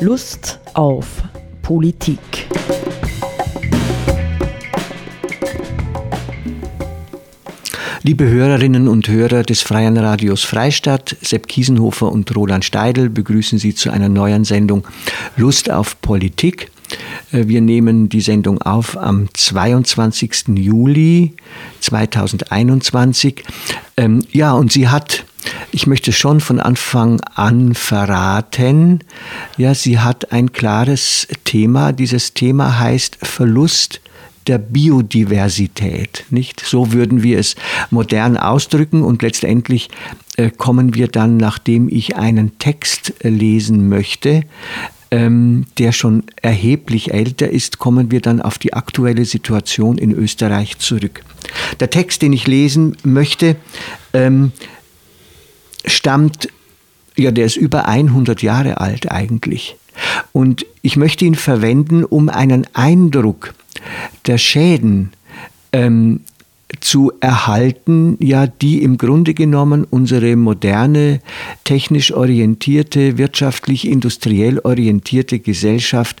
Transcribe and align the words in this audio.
Lust 0.00 0.60
auf 0.74 1.24
Politik. 1.60 2.20
Liebe 8.02 8.28
Hörerinnen 8.28 8.86
und 8.86 9.08
Hörer 9.08 9.42
des 9.42 9.62
Freien 9.62 9.96
Radios 9.96 10.44
Freistadt, 10.44 11.16
Sepp 11.20 11.48
Kiesenhofer 11.48 12.12
und 12.12 12.34
Roland 12.36 12.64
Steidl 12.64 13.10
begrüßen 13.10 13.58
Sie 13.58 13.74
zu 13.74 13.90
einer 13.90 14.08
neuen 14.08 14.44
Sendung 14.44 14.86
Lust 15.36 15.68
auf 15.68 16.00
Politik. 16.00 16.70
Äh, 17.32 17.48
wir 17.48 17.60
nehmen 17.60 18.08
die 18.08 18.20
Sendung 18.20 18.62
auf 18.62 18.96
am 18.96 19.28
22. 19.34 20.48
Juli 20.54 21.34
2021. 21.80 23.42
Ähm, 23.96 24.24
ja, 24.30 24.52
und 24.52 24.70
sie 24.70 24.86
hat 24.86 25.24
ich 25.72 25.86
möchte 25.86 26.12
schon 26.12 26.40
von 26.40 26.60
Anfang 26.60 27.20
an 27.34 27.74
verraten, 27.74 29.00
ja, 29.56 29.74
sie 29.74 29.98
hat 29.98 30.32
ein 30.32 30.52
klares 30.52 31.28
Thema. 31.44 31.92
Dieses 31.92 32.34
Thema 32.34 32.78
heißt 32.78 33.18
Verlust 33.22 34.00
der 34.48 34.58
Biodiversität. 34.58 36.24
Nicht? 36.30 36.60
So 36.60 36.92
würden 36.92 37.22
wir 37.22 37.38
es 37.38 37.54
modern 37.90 38.36
ausdrücken 38.36 39.02
und 39.02 39.22
letztendlich 39.22 39.90
äh, 40.36 40.50
kommen 40.50 40.94
wir 40.94 41.08
dann, 41.08 41.36
nachdem 41.36 41.88
ich 41.88 42.16
einen 42.16 42.58
Text 42.58 43.12
äh, 43.24 43.28
lesen 43.28 43.88
möchte, 43.88 44.44
ähm, 45.10 45.66
der 45.78 45.92
schon 45.92 46.24
erheblich 46.42 47.12
älter 47.12 47.48
ist, 47.48 47.78
kommen 47.78 48.10
wir 48.10 48.20
dann 48.20 48.40
auf 48.40 48.58
die 48.58 48.72
aktuelle 48.72 49.24
Situation 49.24 49.98
in 49.98 50.12
Österreich 50.12 50.78
zurück. 50.78 51.22
Der 51.80 51.90
Text, 51.90 52.22
den 52.22 52.32
ich 52.32 52.46
lesen 52.46 52.96
möchte, 53.04 53.56
ähm, 54.12 54.52
stammt, 55.84 56.48
ja, 57.16 57.30
der 57.30 57.46
ist 57.46 57.56
über 57.56 57.86
100 57.86 58.42
Jahre 58.42 58.80
alt 58.80 59.10
eigentlich. 59.10 59.76
Und 60.32 60.64
ich 60.82 60.96
möchte 60.96 61.24
ihn 61.24 61.34
verwenden, 61.34 62.04
um 62.04 62.28
einen 62.28 62.66
Eindruck 62.74 63.54
der 64.26 64.38
Schäden 64.38 65.12
ähm, 65.72 66.20
zu 66.80 67.12
erhalten, 67.20 68.16
ja, 68.20 68.46
die 68.46 68.82
im 68.82 68.98
Grunde 68.98 69.34
genommen 69.34 69.84
unsere 69.88 70.36
moderne, 70.36 71.20
technisch 71.64 72.12
orientierte, 72.12 73.18
wirtschaftlich, 73.18 73.88
industriell 73.88 74.60
orientierte 74.60 75.38
Gesellschaft 75.38 76.20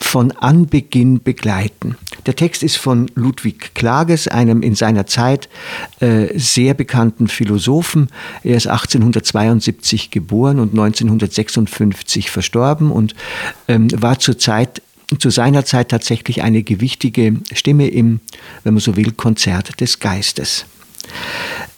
von 0.00 0.32
Anbeginn 0.32 1.22
begleiten. 1.22 1.96
Der 2.26 2.36
Text 2.36 2.62
ist 2.62 2.76
von 2.76 3.10
Ludwig 3.14 3.74
Klages, 3.74 4.28
einem 4.28 4.62
in 4.62 4.74
seiner 4.74 5.06
Zeit 5.06 5.48
äh, 6.00 6.38
sehr 6.38 6.74
bekannten 6.74 7.28
Philosophen. 7.28 8.08
Er 8.42 8.56
ist 8.56 8.66
1872 8.66 10.10
geboren 10.10 10.58
und 10.58 10.70
1956 10.70 12.30
verstorben 12.30 12.90
und 12.90 13.14
ähm, 13.68 13.88
war 14.00 14.18
zur 14.18 14.38
Zeit 14.38 14.82
zu 15.18 15.30
seiner 15.30 15.64
Zeit 15.64 15.88
tatsächlich 15.88 16.42
eine 16.42 16.62
gewichtige 16.62 17.36
Stimme 17.52 17.88
im, 17.88 18.20
wenn 18.62 18.74
man 18.74 18.80
so 18.80 18.96
will, 18.96 19.12
Konzert 19.12 19.80
des 19.80 19.98
Geistes. 19.98 20.66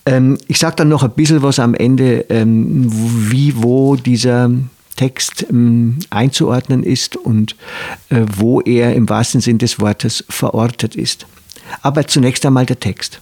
Ähm, 0.05 0.39
ich 0.49 0.59
sage 0.59 0.77
dann 0.77 0.89
noch 0.89 1.03
ein 1.03 1.13
bisschen 1.13 1.43
was 1.43 1.59
am 1.59 1.75
Ende, 1.75 2.27
ähm, 2.29 2.87
wie, 3.31 3.55
wo 3.63 3.97
dieser 3.97 4.51
Text 5.03 5.47
ähm, 5.51 5.99
einzuordnen 6.11 6.85
ist 6.85 7.17
und 7.17 7.57
äh, 8.09 8.21
wo 8.37 8.61
er 8.61 8.95
im 8.95 9.09
wahrsten 9.09 9.41
Sinn 9.41 9.59
des 9.59 9.81
Wortes 9.81 10.25
verortet 10.29 10.95
ist. 10.95 11.27
Aber 11.81 12.07
zunächst 12.07 12.47
einmal 12.47 12.67
der 12.67 12.79
Text. 12.79 13.19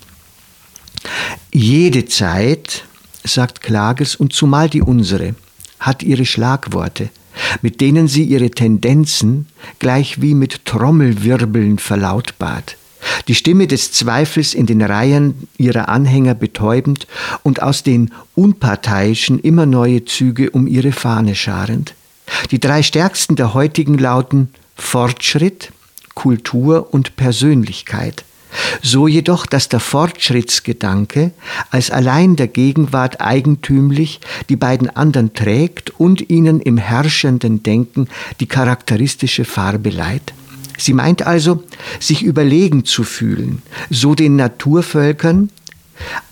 Jede 1.50 2.04
Zeit, 2.04 2.84
sagt 3.24 3.62
Klages, 3.62 4.14
und 4.14 4.34
zumal 4.34 4.68
die 4.68 4.82
unsere, 4.82 5.34
hat 5.78 6.02
ihre 6.02 6.26
Schlagworte, 6.26 7.08
mit 7.62 7.80
denen 7.80 8.08
sie 8.08 8.24
ihre 8.24 8.50
Tendenzen 8.50 9.46
gleich 9.78 10.20
wie 10.20 10.34
mit 10.34 10.66
Trommelwirbeln 10.66 11.78
verlautbart 11.78 12.76
die 13.28 13.34
Stimme 13.34 13.66
des 13.66 13.92
Zweifels 13.92 14.54
in 14.54 14.66
den 14.66 14.82
Reihen 14.82 15.48
ihrer 15.58 15.88
Anhänger 15.88 16.34
betäubend 16.34 17.06
und 17.42 17.62
aus 17.62 17.82
den 17.82 18.12
Unparteiischen 18.34 19.40
immer 19.40 19.66
neue 19.66 20.04
Züge 20.04 20.50
um 20.50 20.66
ihre 20.66 20.92
Fahne 20.92 21.34
scharend. 21.34 21.94
Die 22.50 22.60
drei 22.60 22.82
stärksten 22.82 23.36
der 23.36 23.54
heutigen 23.54 23.98
lauten 23.98 24.48
Fortschritt, 24.76 25.72
Kultur 26.14 26.92
und 26.92 27.16
Persönlichkeit. 27.16 28.24
So 28.82 29.06
jedoch, 29.06 29.46
dass 29.46 29.68
der 29.68 29.80
Fortschrittsgedanke 29.80 31.30
als 31.70 31.90
allein 31.90 32.36
der 32.36 32.48
Gegenwart 32.48 33.20
eigentümlich 33.20 34.20
die 34.48 34.56
beiden 34.56 34.90
anderen 34.90 35.34
trägt 35.34 35.90
und 36.00 36.30
ihnen 36.30 36.60
im 36.60 36.76
herrschenden 36.76 37.62
Denken 37.62 38.08
die 38.40 38.46
charakteristische 38.46 39.44
Farbe 39.44 39.90
leiht. 39.90 40.34
Sie 40.80 40.94
meint 40.94 41.26
also, 41.26 41.62
sich 41.98 42.22
überlegen 42.22 42.84
zu 42.84 43.04
fühlen, 43.04 43.62
so 43.90 44.14
den 44.14 44.36
Naturvölkern 44.36 45.50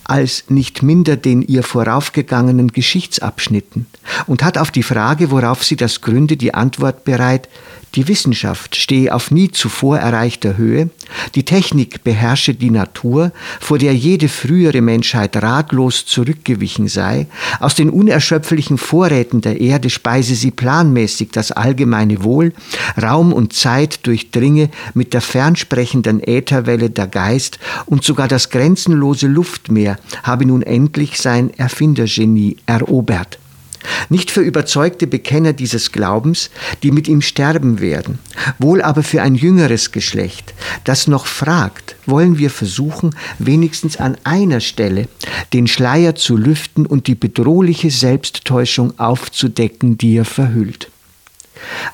als 0.09 0.45
nicht 0.49 0.83
minder 0.83 1.17
den 1.17 1.43
ihr 1.43 1.63
voraufgegangenen 1.63 2.73
Geschichtsabschnitten 2.73 3.87
und 4.27 4.43
hat 4.43 4.59
auf 4.59 4.71
die 4.71 4.83
Frage, 4.83 5.31
worauf 5.31 5.63
sie 5.63 5.77
das 5.77 6.01
gründe, 6.01 6.37
die 6.37 6.55
Antwort 6.55 7.05
bereit, 7.05 7.49
die 7.95 8.07
Wissenschaft 8.07 8.77
stehe 8.77 9.15
auf 9.15 9.31
nie 9.31 9.51
zuvor 9.51 9.99
erreichter 9.99 10.57
Höhe, 10.59 10.91
die 11.35 11.45
Technik 11.45 12.05
beherrsche 12.05 12.53
die 12.55 12.71
Natur, 12.71 13.33
vor 13.61 13.79
der 13.79 13.95
jede 13.95 14.29
frühere 14.29 14.83
Menschheit 14.83 15.37
ratlos 15.37 16.05
zurückgewichen 16.05 16.89
sei, 16.89 17.27
aus 17.61 17.75
den 17.75 17.89
unerschöpflichen 17.89 18.77
Vorräten 18.77 19.41
der 19.41 19.61
Erde 19.61 19.89
speise 19.89 20.35
sie 20.35 20.51
planmäßig 20.51 21.31
das 21.33 21.51
allgemeine 21.51 22.23
Wohl, 22.23 22.53
Raum 23.01 23.33
und 23.33 23.55
Zeit 23.55 24.07
durchdringe 24.07 24.69
mit 24.93 25.15
der 25.15 25.23
fernsprechenden 25.23 26.23
Ätherwelle 26.23 26.91
der 26.91 27.07
Geist 27.07 27.59
und 27.87 28.05
sogar 28.05 28.29
das 28.29 28.51
grenzenlose 28.51 29.29
Luftmeer 29.29 29.97
habe 30.22 30.47
nun 30.47 30.62
endlich 30.62 31.19
sein 31.19 31.50
Erfindergenie 31.56 32.56
erobert. 32.66 33.38
Nicht 34.09 34.31
für 34.31 34.41
überzeugte 34.41 35.06
Bekenner 35.06 35.53
dieses 35.53 35.92
Glaubens, 35.92 36.50
die 36.82 36.91
mit 36.91 37.09
ihm 37.09 37.22
sterben 37.22 37.81
werden, 37.81 38.19
wohl 38.59 38.82
aber 38.82 39.03
für 39.03 39.22
ein 39.22 39.34
jüngeres 39.34 39.92
Geschlecht, 39.92 40.54
das 40.84 41.06
noch 41.06 41.26
fragt, 41.26 41.97
wollen 42.06 42.38
wir 42.38 42.50
versuchen, 42.50 43.14
wenigstens 43.38 43.97
an 43.97 44.16
einer 44.25 44.60
Stelle 44.60 45.09
den 45.53 45.66
Schleier 45.66 46.15
zu 46.15 46.36
lüften 46.36 46.86
und 46.86 47.06
die 47.06 47.15
bedrohliche 47.15 47.91
Selbsttäuschung 47.91 48.98
aufzudecken, 48.98 49.98
die 49.98 50.16
er 50.16 50.25
verhüllt. 50.25 50.91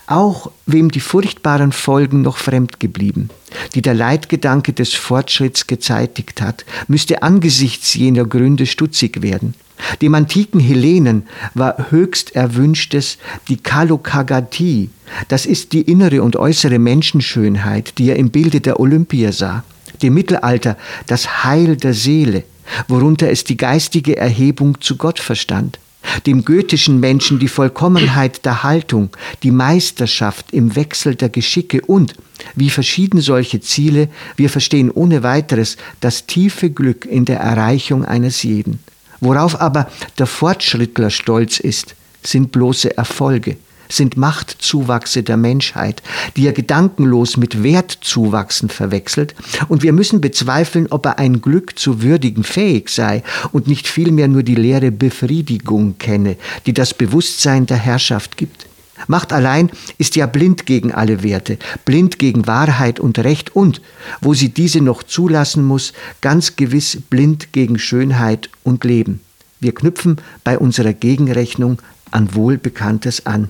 Auch 0.07 0.51
wem 0.67 0.91
die 0.91 1.01
furchtbaren 1.01 1.73
Folgen 1.73 2.23
noch 2.23 2.37
fremd 2.37 2.81
geblieben, 2.81 3.31
die 3.75 3.83
der 3.83 3.95
Leitgedanke 3.95 4.73
des 4.73 4.95
Fortschritts 4.95 5.67
gezeitigt 5.67 6.41
hat, 6.41 6.65
müsste 6.89 7.23
angesichts 7.23 7.95
jener 7.95 8.25
Gründe 8.25 8.67
stutzig 8.67 9.23
werden. 9.23 9.55
Dem 10.01 10.15
antiken 10.15 10.61
Hellenen 10.61 11.25
war 11.55 11.91
höchst 11.91 12.35
erwünschtes 12.37 13.19
die 13.49 13.57
Kalokagatie, 13.57 14.91
das 15.29 15.47
ist 15.47 15.73
die 15.73 15.83
innere 15.83 16.23
und 16.23 16.37
äußere 16.37 16.79
Menschenschönheit, 16.79 17.99
die 17.99 18.11
er 18.11 18.17
im 18.17 18.31
Bilde 18.31 18.61
der 18.61 18.81
Olympia 18.81 19.33
sah. 19.33 19.65
Dem 20.03 20.15
Mittelalter 20.15 20.77
das 21.07 21.45
Heil 21.45 21.77
der 21.77 21.95
Seele, 21.95 22.45
worunter 22.89 23.31
es 23.31 23.45
die 23.45 23.57
geistige 23.57 24.17
Erhebung 24.17 24.81
zu 24.81 24.97
Gott 24.97 25.21
verstand. 25.21 25.79
Dem 26.27 26.45
goethischen 26.45 27.01
Menschen 27.01 27.39
die 27.39 27.49
Vollkommenheit 27.49 28.45
der 28.45 28.63
Haltung, 28.63 29.11
die 29.43 29.51
Meisterschaft 29.51 30.53
im 30.53 30.77
Wechsel 30.77 31.15
der 31.15 31.29
Geschicke 31.29 31.81
und, 31.83 32.15
wie 32.55 32.71
verschieden 32.71 33.21
solche 33.21 33.61
Ziele, 33.61 34.09
wir 34.37 34.51
verstehen 34.51 34.91
ohne 34.91 35.23
weiteres 35.23 35.77
das 36.01 36.27
tiefe 36.27 36.71
Glück 36.71 37.07
in 37.07 37.25
der 37.25 37.41
Erreichung 37.41 38.05
eines 38.05 38.43
jeden. 38.43 38.81
Worauf 39.21 39.61
aber 39.61 39.91
der 40.19 40.27
Fortschrittler 40.27 41.11
stolz 41.11 41.59
ist, 41.59 41.95
sind 42.23 42.53
bloße 42.53 42.97
Erfolge, 42.97 43.57
sind 43.97 44.17
Machtzuwachse 44.17 45.23
der 45.23 45.37
Menschheit, 45.37 46.03
die 46.37 46.47
er 46.47 46.53
gedankenlos 46.53 47.37
mit 47.37 47.63
Wertzuwachsen 47.63 48.69
verwechselt, 48.69 49.35
und 49.69 49.83
wir 49.83 49.93
müssen 49.93 50.21
bezweifeln, 50.21 50.87
ob 50.91 51.07
er 51.07 51.19
ein 51.19 51.41
Glück 51.41 51.79
zu 51.79 52.03
würdigen 52.03 52.45
fähig 52.45 52.89
sei 52.89 53.23
und 53.53 53.67
nicht 53.67 53.89
vielmehr 53.89 54.29
nur 54.29 54.43
die 54.43 54.55
leere 54.55 54.91
Befriedigung 54.91 55.99
kenne, 55.99 56.37
die 56.67 56.73
das 56.73 56.95
Bewusstsein 56.95 57.67
der 57.67 57.79
Herrschaft 57.79 58.37
gibt. 58.37 58.67
Macht 59.07 59.33
allein 59.33 59.71
ist 59.99 60.17
ja 60.17 60.27
blind 60.27 60.67
gegen 60.67 60.93
alle 60.93 61.23
Werte, 61.23 61.59
blind 61.85 62.19
gegen 62.19 62.47
Wahrheit 62.47 63.01
und 63.01 63.19
Recht 63.19 63.55
und, 63.55 63.83
wo 64.21 64.35
sie 64.35 64.51
diese 64.51 64.81
noch 64.81 65.03
zulassen 65.03 65.65
muss, 65.65 65.93
ganz 66.21 66.57
gewiss 66.57 66.99
blind 67.11 67.53
gegen 67.53 67.79
Schönheit 67.79 68.51
und 68.63 68.85
Leben. 68.85 69.21
Wir 69.61 69.75
knüpfen 69.75 70.19
bei 70.45 70.59
unserer 70.59 70.93
Gegenrechnung 70.93 71.81
an 72.11 72.35
Wohlbekanntes 72.35 73.27
an. 73.27 73.49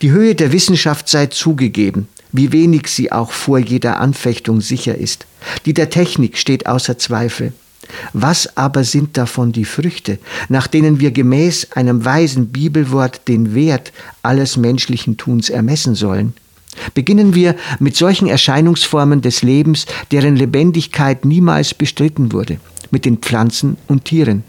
Die 0.00 0.10
Höhe 0.10 0.34
der 0.34 0.52
Wissenschaft 0.52 1.08
sei 1.08 1.26
zugegeben, 1.26 2.08
wie 2.32 2.52
wenig 2.52 2.88
sie 2.88 3.12
auch 3.12 3.32
vor 3.32 3.58
jeder 3.58 4.00
Anfechtung 4.00 4.60
sicher 4.60 4.96
ist. 4.96 5.26
Die 5.66 5.74
der 5.74 5.90
Technik 5.90 6.38
steht 6.38 6.66
außer 6.66 6.98
Zweifel. 6.98 7.52
Was 8.12 8.56
aber 8.56 8.84
sind 8.84 9.16
davon 9.16 9.52
die 9.52 9.64
Früchte, 9.64 10.18
nach 10.48 10.66
denen 10.66 11.00
wir 11.00 11.10
gemäß 11.10 11.72
einem 11.72 12.04
weisen 12.04 12.48
Bibelwort 12.48 13.28
den 13.28 13.54
Wert 13.54 13.92
alles 14.22 14.56
menschlichen 14.56 15.16
Tuns 15.16 15.50
ermessen 15.50 15.94
sollen? 15.94 16.34
Beginnen 16.94 17.34
wir 17.34 17.54
mit 17.80 17.96
solchen 17.96 18.28
Erscheinungsformen 18.28 19.20
des 19.20 19.42
Lebens, 19.42 19.86
deren 20.10 20.36
Lebendigkeit 20.36 21.24
niemals 21.24 21.74
bestritten 21.74 22.32
wurde, 22.32 22.58
mit 22.90 23.04
den 23.04 23.18
Pflanzen 23.18 23.76
und 23.88 24.06
Tieren. 24.06 24.44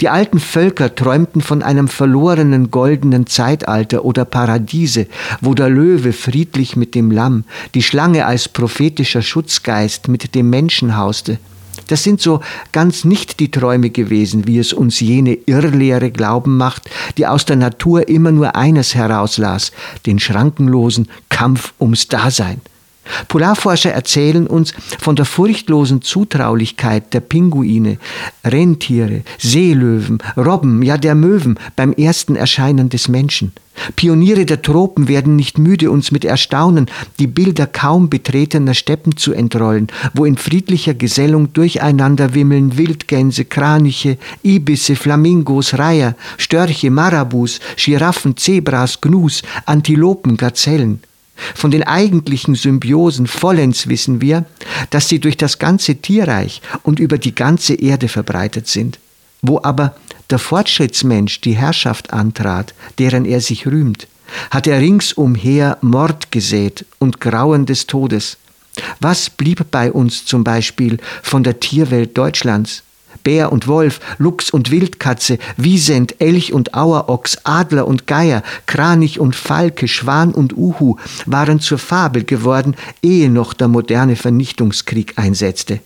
Die 0.00 0.08
alten 0.08 0.40
Völker 0.40 0.94
träumten 0.94 1.40
von 1.40 1.62
einem 1.62 1.88
verlorenen 1.88 2.70
goldenen 2.70 3.26
Zeitalter 3.26 4.04
oder 4.04 4.24
Paradiese, 4.24 5.06
wo 5.40 5.54
der 5.54 5.68
Löwe 5.68 6.12
friedlich 6.12 6.76
mit 6.76 6.94
dem 6.94 7.10
Lamm, 7.10 7.44
die 7.74 7.82
Schlange 7.82 8.26
als 8.26 8.48
prophetischer 8.48 9.22
Schutzgeist 9.22 10.08
mit 10.08 10.34
dem 10.34 10.50
Menschen 10.50 10.96
hauste. 10.96 11.38
Das 11.88 12.02
sind 12.02 12.20
so 12.20 12.40
ganz 12.72 13.04
nicht 13.04 13.40
die 13.40 13.50
Träume 13.50 13.90
gewesen, 13.90 14.46
wie 14.46 14.58
es 14.58 14.72
uns 14.72 15.00
jene 15.00 15.34
irrlehre 15.46 16.10
Glauben 16.10 16.56
macht, 16.56 16.88
die 17.18 17.26
aus 17.26 17.44
der 17.44 17.56
Natur 17.56 18.08
immer 18.08 18.32
nur 18.32 18.56
eines 18.56 18.94
herauslas, 18.94 19.72
den 20.06 20.18
schrankenlosen 20.18 21.08
Kampf 21.28 21.72
ums 21.80 22.08
Dasein. 22.08 22.60
Polarforscher 23.28 23.90
erzählen 23.90 24.46
uns 24.46 24.72
von 24.98 25.16
der 25.16 25.24
furchtlosen 25.24 26.02
Zutraulichkeit 26.02 27.12
der 27.14 27.20
Pinguine, 27.20 27.98
Rentiere, 28.44 29.22
Seelöwen, 29.38 30.18
Robben, 30.36 30.82
ja 30.82 30.96
der 30.98 31.14
Möwen 31.14 31.58
beim 31.76 31.92
ersten 31.92 32.36
Erscheinen 32.36 32.88
des 32.88 33.08
Menschen. 33.08 33.52
Pioniere 33.96 34.44
der 34.44 34.62
Tropen 34.62 35.08
werden 35.08 35.34
nicht 35.34 35.58
müde, 35.58 35.90
uns 35.90 36.12
mit 36.12 36.24
Erstaunen 36.24 36.86
die 37.18 37.26
Bilder 37.26 37.66
kaum 37.66 38.10
betretener 38.10 38.74
Steppen 38.74 39.16
zu 39.16 39.32
entrollen, 39.32 39.88
wo 40.14 40.24
in 40.24 40.36
friedlicher 40.36 40.94
Gesellung 40.94 41.52
durcheinander 41.52 42.34
wimmeln 42.34 42.76
Wildgänse, 42.76 43.46
Kraniche, 43.46 44.18
Ibisse, 44.42 44.94
Flamingos, 44.94 45.78
Reiher, 45.78 46.14
Störche, 46.36 46.90
Marabus, 46.90 47.60
Giraffen, 47.76 48.36
Zebras, 48.36 49.00
Gnus, 49.00 49.42
Antilopen, 49.64 50.36
Gazellen. 50.36 51.00
Von 51.54 51.70
den 51.70 51.82
eigentlichen 51.82 52.54
Symbiosen 52.54 53.26
vollends 53.26 53.88
wissen 53.88 54.20
wir, 54.20 54.44
dass 54.90 55.08
sie 55.08 55.18
durch 55.18 55.36
das 55.36 55.58
ganze 55.58 55.96
Tierreich 55.96 56.62
und 56.82 56.98
über 56.98 57.18
die 57.18 57.34
ganze 57.34 57.74
Erde 57.74 58.08
verbreitet 58.08 58.68
sind. 58.68 58.98
Wo 59.40 59.60
aber 59.62 59.96
der 60.30 60.38
Fortschrittsmensch 60.38 61.40
die 61.40 61.56
Herrschaft 61.56 62.12
antrat, 62.12 62.74
deren 62.98 63.24
er 63.24 63.40
sich 63.40 63.66
rühmt, 63.66 64.06
hat 64.50 64.66
er 64.66 64.80
ringsumher 64.80 65.78
Mord 65.82 66.30
gesät 66.30 66.86
und 66.98 67.20
Grauen 67.20 67.66
des 67.66 67.86
Todes. 67.86 68.38
Was 69.00 69.28
blieb 69.28 69.70
bei 69.70 69.92
uns 69.92 70.24
zum 70.24 70.44
Beispiel 70.44 70.98
von 71.22 71.42
der 71.44 71.60
Tierwelt 71.60 72.16
Deutschlands? 72.16 72.82
Bär 73.24 73.52
und 73.52 73.66
Wolf, 73.66 74.00
Luchs 74.18 74.50
und 74.50 74.70
Wildkatze, 74.70 75.38
Wiesent, 75.56 76.20
Elch 76.20 76.52
und 76.52 76.74
Auerochs, 76.74 77.38
Adler 77.44 77.86
und 77.86 78.06
Geier, 78.06 78.42
Kranich 78.66 79.20
und 79.20 79.36
Falke, 79.36 79.88
Schwan 79.88 80.32
und 80.32 80.56
Uhu 80.56 80.96
waren 81.26 81.60
zur 81.60 81.78
Fabel 81.78 82.24
geworden, 82.24 82.76
ehe 83.02 83.30
noch 83.30 83.54
der 83.54 83.68
moderne 83.68 84.16
Vernichtungskrieg 84.16 85.14
einsetzte. 85.16 85.80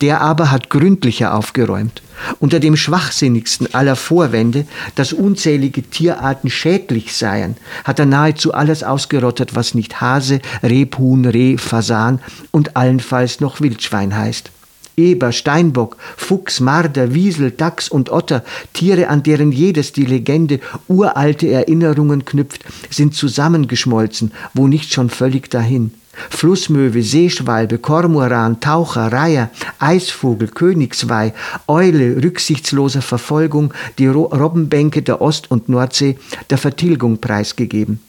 Der 0.00 0.20
aber 0.20 0.50
hat 0.50 0.68
gründlicher 0.68 1.34
aufgeräumt. 1.34 2.02
Unter 2.38 2.60
dem 2.60 2.76
schwachsinnigsten 2.76 3.72
aller 3.74 3.96
Vorwände, 3.96 4.66
dass 4.94 5.12
unzählige 5.12 5.82
Tierarten 5.82 6.50
schädlich 6.50 7.16
seien, 7.16 7.56
hat 7.84 7.98
er 7.98 8.06
nahezu 8.06 8.52
alles 8.52 8.82
ausgerottet, 8.82 9.54
was 9.54 9.74
nicht 9.74 10.00
Hase, 10.00 10.40
Rebhuhn, 10.62 11.24
Reh, 11.24 11.56
Fasan 11.56 12.20
und 12.50 12.76
allenfalls 12.76 13.40
noch 13.40 13.60
Wildschwein 13.60 14.14
heißt. 14.14 14.50
Eber, 14.96 15.32
Steinbock, 15.32 15.96
Fuchs, 16.16 16.60
Marder, 16.60 17.14
Wiesel, 17.14 17.50
Dachs 17.50 17.88
und 17.88 18.10
Otter, 18.10 18.44
Tiere, 18.72 19.08
an 19.08 19.22
deren 19.22 19.52
jedes 19.52 19.92
die 19.92 20.04
Legende 20.04 20.60
uralte 20.88 21.48
Erinnerungen 21.48 22.24
knüpft, 22.24 22.64
sind 22.90 23.14
zusammengeschmolzen, 23.14 24.32
wo 24.54 24.66
nicht 24.66 24.92
schon 24.92 25.10
völlig 25.10 25.50
dahin. 25.50 25.92
Flussmöwe, 26.28 27.02
Seeschwalbe, 27.02 27.78
Kormoran, 27.78 28.60
Taucher, 28.60 29.12
Reiher, 29.12 29.50
Eisvogel, 29.78 30.48
Königsweih, 30.48 31.32
Eule 31.66 32.22
rücksichtsloser 32.22 33.02
Verfolgung, 33.02 33.72
die 33.98 34.08
Robbenbänke 34.08 35.02
der 35.02 35.22
Ost- 35.22 35.50
und 35.50 35.68
Nordsee 35.68 36.18
der 36.50 36.58
Vertilgung 36.58 37.18
preisgegeben. 37.18 38.00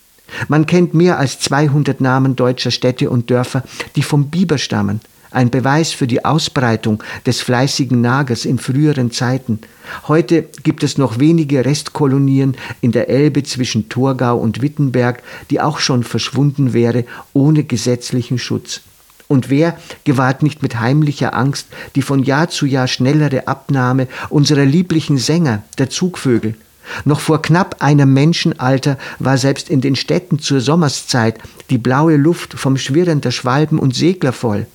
Man 0.47 0.65
kennt 0.65 0.93
mehr 0.93 1.19
als 1.19 1.39
200 1.39 2.01
Namen 2.01 2.35
deutscher 2.35 2.71
Städte 2.71 3.09
und 3.09 3.29
Dörfer, 3.29 3.63
die 3.95 4.03
vom 4.03 4.29
Biber 4.29 4.57
stammen 4.57 5.01
ein 5.31 5.49
Beweis 5.49 5.91
für 5.91 6.07
die 6.07 6.23
Ausbreitung 6.23 7.03
des 7.25 7.41
fleißigen 7.41 7.99
Nagers 7.99 8.45
in 8.45 8.59
früheren 8.59 9.11
Zeiten. 9.11 9.59
Heute 10.07 10.47
gibt 10.63 10.83
es 10.83 10.97
noch 10.97 11.19
wenige 11.19 11.65
Restkolonien 11.65 12.55
in 12.81 12.91
der 12.91 13.09
Elbe 13.09 13.43
zwischen 13.43 13.89
Thurgau 13.89 14.37
und 14.37 14.61
Wittenberg, 14.61 15.23
die 15.49 15.61
auch 15.61 15.79
schon 15.79 16.03
verschwunden 16.03 16.73
wäre 16.73 17.05
ohne 17.33 17.63
gesetzlichen 17.63 18.37
Schutz. 18.37 18.81
Und 19.27 19.49
wer 19.49 19.77
gewahrt 20.03 20.43
nicht 20.43 20.61
mit 20.61 20.79
heimlicher 20.81 21.33
Angst 21.33 21.67
die 21.95 22.01
von 22.01 22.21
Jahr 22.21 22.49
zu 22.49 22.65
Jahr 22.65 22.87
schnellere 22.87 23.47
Abnahme 23.47 24.07
unserer 24.29 24.65
lieblichen 24.65 25.17
Sänger, 25.17 25.63
der 25.77 25.89
Zugvögel? 25.89 26.55
Noch 27.05 27.19
vor 27.19 27.41
knapp 27.41 27.77
einem 27.79 28.13
Menschenalter 28.13 28.97
war 29.19 29.37
selbst 29.37 29.69
in 29.69 29.81
den 29.81 29.95
Städten 29.95 30.39
zur 30.39 30.61
Sommerszeit 30.61 31.39
die 31.69 31.77
blaue 31.77 32.17
Luft 32.17 32.53
vom 32.53 32.77
Schwirren 32.77 33.21
der 33.21 33.31
Schwalben 33.31 33.79
und 33.79 33.95
Segler 33.95 34.33
voll. 34.33 34.67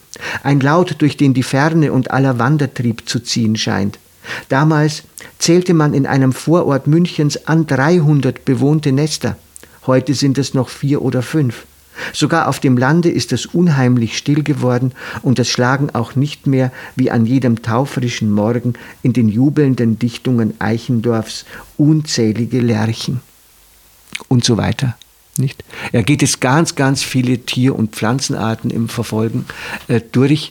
Ein 0.43 0.61
Laut, 0.61 0.97
durch 0.99 1.17
den 1.17 1.35
die 1.35 1.43
Ferne 1.43 1.93
und 1.93 2.11
aller 2.11 2.39
Wandertrieb 2.39 3.09
zu 3.09 3.21
ziehen 3.21 3.57
scheint. 3.57 3.99
Damals 4.49 5.05
zählte 5.39 5.75
man 5.75 5.95
in 5.95 6.07
einem 6.07 6.33
Vorort 6.33 6.87
Münchens 6.87 7.47
an 7.47 7.67
300 7.67 8.45
bewohnte 8.45 8.93
Nester. 8.93 9.37
Heute 9.87 10.15
sind 10.15 10.39
es 10.39 10.55
noch 10.55 10.69
vier 10.69 11.03
oder 11.03 11.23
fünf. 11.23 11.67
Sogar 12.13 12.49
auf 12.49 12.61
dem 12.61 12.77
Lande 12.77 13.11
ist 13.11 13.33
es 13.33 13.47
unheimlich 13.47 14.17
still 14.17 14.43
geworden 14.43 14.93
und 15.23 15.39
es 15.39 15.49
schlagen 15.49 15.91
auch 15.95 16.15
nicht 16.15 16.47
mehr 16.47 16.73
wie 16.95 17.11
an 17.11 17.27
jedem 17.27 17.63
taufrischen 17.63 18.31
Morgen 18.31 18.75
in 19.03 19.13
den 19.13 19.29
jubelnden 19.29 19.99
Dichtungen 19.99 20.55
Eichendorfs 20.61 21.45
unzählige 21.77 22.61
Lerchen. 22.61 23.21
Und 24.29 24.45
so 24.45 24.57
weiter. 24.57 24.97
Nicht? 25.39 25.65
Er 25.93 26.03
geht 26.03 26.23
es 26.23 26.41
ganz, 26.41 26.75
ganz 26.75 27.03
viele 27.03 27.39
Tier- 27.39 27.77
und 27.77 27.95
Pflanzenarten 27.95 28.71
im 28.71 28.89
Verfolgen 28.89 29.45
äh, 29.89 30.01
durch. 30.13 30.51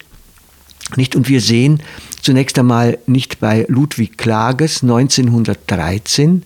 Nicht? 0.95 1.15
Und 1.15 1.27
wir 1.27 1.41
sehen 1.41 1.81
zunächst 2.21 2.59
einmal 2.59 2.99
nicht 3.07 3.39
bei 3.39 3.65
Ludwig 3.67 4.17
Klages 4.17 4.83
1913, 4.83 6.43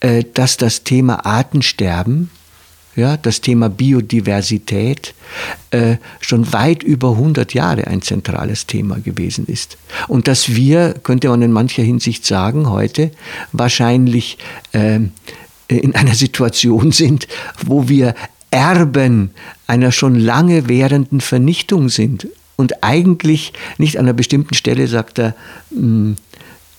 äh, 0.00 0.24
dass 0.34 0.56
das 0.56 0.84
Thema 0.84 1.26
Artensterben, 1.26 2.30
ja, 2.96 3.16
das 3.16 3.40
Thema 3.40 3.68
Biodiversität 3.68 5.14
äh, 5.70 5.96
schon 6.20 6.52
weit 6.52 6.82
über 6.82 7.10
100 7.10 7.54
Jahre 7.54 7.86
ein 7.86 8.02
zentrales 8.02 8.66
Thema 8.66 8.98
gewesen 9.00 9.46
ist. 9.46 9.76
Und 10.08 10.28
dass 10.28 10.54
wir, 10.54 10.94
könnte 11.02 11.28
man 11.28 11.42
in 11.42 11.52
mancher 11.52 11.82
Hinsicht 11.82 12.24
sagen, 12.24 12.70
heute 12.70 13.10
wahrscheinlich 13.52 14.38
äh, 14.72 15.00
in 15.68 15.94
einer 15.94 16.14
Situation 16.14 16.92
sind, 16.92 17.26
wo 17.64 17.88
wir 17.88 18.14
Erben 18.50 19.30
einer 19.66 19.90
schon 19.90 20.14
lange 20.14 20.68
währenden 20.68 21.20
Vernichtung 21.20 21.88
sind. 21.88 22.28
Und 22.56 22.84
eigentlich 22.84 23.52
nicht 23.78 23.98
an 23.98 24.04
einer 24.04 24.12
bestimmten 24.12 24.54
Stelle, 24.54 24.86
sagt 24.86 25.18
er, 25.18 25.34
mh, 25.70 26.14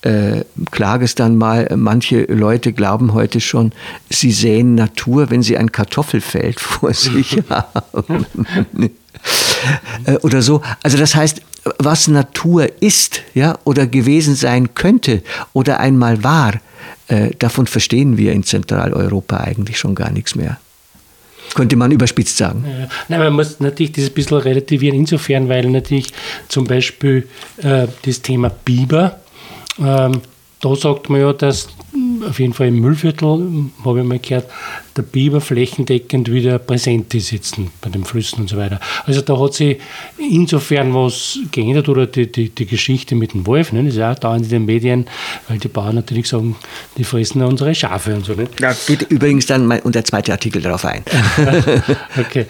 äh, 0.05 0.43
Klages 0.69 1.15
dann 1.15 1.35
mal, 1.35 1.67
manche 1.75 2.25
Leute 2.25 2.73
glauben 2.73 3.13
heute 3.13 3.41
schon, 3.41 3.71
sie 4.09 4.31
sehen 4.31 4.75
Natur, 4.75 5.31
wenn 5.31 5.41
sie 5.41 5.57
ein 5.57 5.71
Kartoffelfeld 5.71 6.59
vor 6.59 6.93
sich 6.93 7.41
haben. 7.49 8.25
äh, 10.05 10.13
oder 10.21 10.41
so. 10.41 10.61
Also 10.83 10.97
das 10.97 11.15
heißt, 11.15 11.41
was 11.79 12.07
Natur 12.07 12.69
ist, 12.81 13.21
ja, 13.33 13.57
oder 13.63 13.87
gewesen 13.87 14.35
sein 14.35 14.75
könnte 14.75 15.23
oder 15.53 15.79
einmal 15.79 16.23
war, 16.23 16.53
äh, 17.07 17.31
davon 17.39 17.65
verstehen 17.65 18.17
wir 18.17 18.31
in 18.31 18.43
Zentraleuropa 18.43 19.37
eigentlich 19.37 19.79
schon 19.79 19.95
gar 19.95 20.11
nichts 20.11 20.35
mehr. 20.35 20.59
Könnte 21.55 21.75
man 21.75 21.91
überspitzt 21.91 22.37
sagen. 22.37 22.65
Ja, 22.67 22.87
nein, 23.07 23.19
man 23.19 23.33
muss 23.33 23.59
natürlich 23.59 23.93
das 23.93 24.05
ein 24.05 24.13
bisschen 24.13 24.37
relativieren, 24.37 24.97
insofern, 24.97 25.49
weil 25.49 25.69
natürlich 25.69 26.11
zum 26.47 26.65
Beispiel 26.65 27.27
äh, 27.57 27.87
das 28.03 28.21
Thema 28.21 28.49
Biber, 28.49 29.19
ähm, 29.79 30.21
da 30.61 30.75
sagt 30.75 31.09
man 31.09 31.21
ja, 31.21 31.33
dass 31.33 31.67
auf 32.27 32.39
jeden 32.39 32.53
Fall 32.53 32.67
im 32.67 32.79
Müllviertel, 32.79 33.69
habe 33.83 33.99
ich 33.99 34.05
mal 34.05 34.19
gehört, 34.19 34.49
der 34.97 35.03
Biber 35.03 35.41
flächendeckend 35.41 36.31
wieder 36.31 36.57
präsent 36.59 37.13
ist 37.13 37.31
jetzt 37.31 37.57
bei 37.81 37.89
den 37.89 38.03
Flüssen 38.03 38.41
und 38.41 38.49
so 38.49 38.57
weiter. 38.57 38.79
Also 39.05 39.21
da 39.21 39.37
hat 39.39 39.53
sich 39.53 39.77
insofern 40.17 40.93
was 40.93 41.39
geändert 41.51 41.89
oder 41.89 42.07
die, 42.07 42.31
die, 42.31 42.49
die 42.49 42.65
Geschichte 42.65 43.15
mit 43.15 43.33
dem 43.33 43.45
Wolf, 43.45 43.73
ne, 43.73 43.83
das 43.83 43.93
ist 43.93 43.99
ja 43.99 44.13
auch 44.13 44.19
da 44.19 44.35
in 44.35 44.47
den 44.47 44.65
Medien, 44.65 45.05
weil 45.47 45.59
die 45.59 45.67
Bauern 45.67 45.95
natürlich 45.95 46.29
sagen, 46.29 46.55
die 46.97 47.03
fressen 47.03 47.43
unsere 47.43 47.75
Schafe 47.75 48.15
und 48.15 48.25
so. 48.25 48.33
Ne? 48.33 48.47
Da 48.57 48.73
geht 48.87 49.03
übrigens 49.11 49.45
dann 49.45 49.67
mal 49.67 49.81
unser 49.83 50.03
zweiter 50.03 50.33
Artikel 50.33 50.61
darauf 50.61 50.85
ein. 50.85 51.03
okay. 52.19 52.45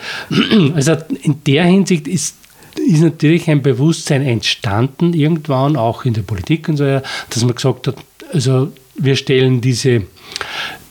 Also 0.75 0.95
in 1.23 1.43
der 1.45 1.65
Hinsicht 1.65 2.07
ist 2.07 2.35
ist 2.85 3.01
natürlich 3.01 3.49
ein 3.49 3.61
Bewusstsein 3.61 4.21
entstanden, 4.21 5.13
irgendwann 5.13 5.75
auch 5.75 6.05
in 6.05 6.13
der 6.13 6.21
Politik 6.21 6.69
und 6.69 6.77
so, 6.77 7.01
dass 7.29 7.43
man 7.43 7.55
gesagt 7.55 7.87
hat, 7.87 7.97
also 8.31 8.71
wir 8.95 9.15
stellen 9.15 9.61
diese, 9.61 10.03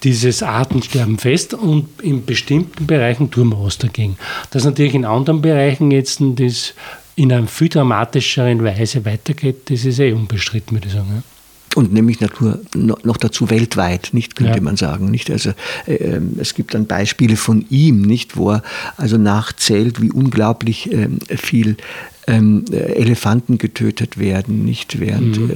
dieses 0.02 0.42
Artensterben 0.42 1.18
fest 1.18 1.54
und 1.54 2.00
in 2.02 2.24
bestimmten 2.24 2.86
Bereichen 2.86 3.30
tun 3.30 3.50
wir 3.50 3.62
was 3.62 3.78
dagegen. 3.78 4.16
Dass 4.50 4.64
natürlich 4.64 4.94
in 4.94 5.04
anderen 5.04 5.40
Bereichen 5.40 5.90
jetzt 5.90 6.20
das 6.20 6.74
in 7.16 7.32
einer 7.32 7.46
viel 7.46 7.68
dramatischeren 7.68 8.62
Weise 8.64 9.04
weitergeht, 9.04 9.70
das 9.70 9.84
ist 9.84 10.00
eh 10.00 10.12
unbestritten, 10.12 10.76
würde 10.76 10.88
ich 10.88 10.94
sagen. 10.94 11.22
Und 11.74 11.92
nämlich 11.92 12.20
Natur 12.20 12.60
noch 12.74 13.16
dazu 13.16 13.50
weltweit, 13.50 14.10
nicht 14.12 14.36
könnte 14.36 14.58
ja. 14.58 14.62
man 14.62 14.76
sagen, 14.76 15.10
nicht? 15.10 15.30
Also 15.30 15.50
äh, 15.86 15.94
ähm, 15.94 16.36
es 16.38 16.54
gibt 16.54 16.74
dann 16.74 16.86
Beispiele 16.86 17.36
von 17.36 17.64
ihm, 17.70 18.02
nicht, 18.02 18.36
wo 18.36 18.52
er 18.52 18.62
also 18.96 19.18
nachzählt, 19.18 20.00
wie 20.00 20.10
unglaublich 20.10 20.92
äh, 20.92 21.08
viel 21.36 21.76
ähm, 22.26 22.64
Elefanten 22.70 23.58
getötet 23.58 24.18
werden, 24.18 24.64
nicht 24.64 25.00
während 25.00 25.38
mhm. 25.38 25.50
äh, 25.50 25.54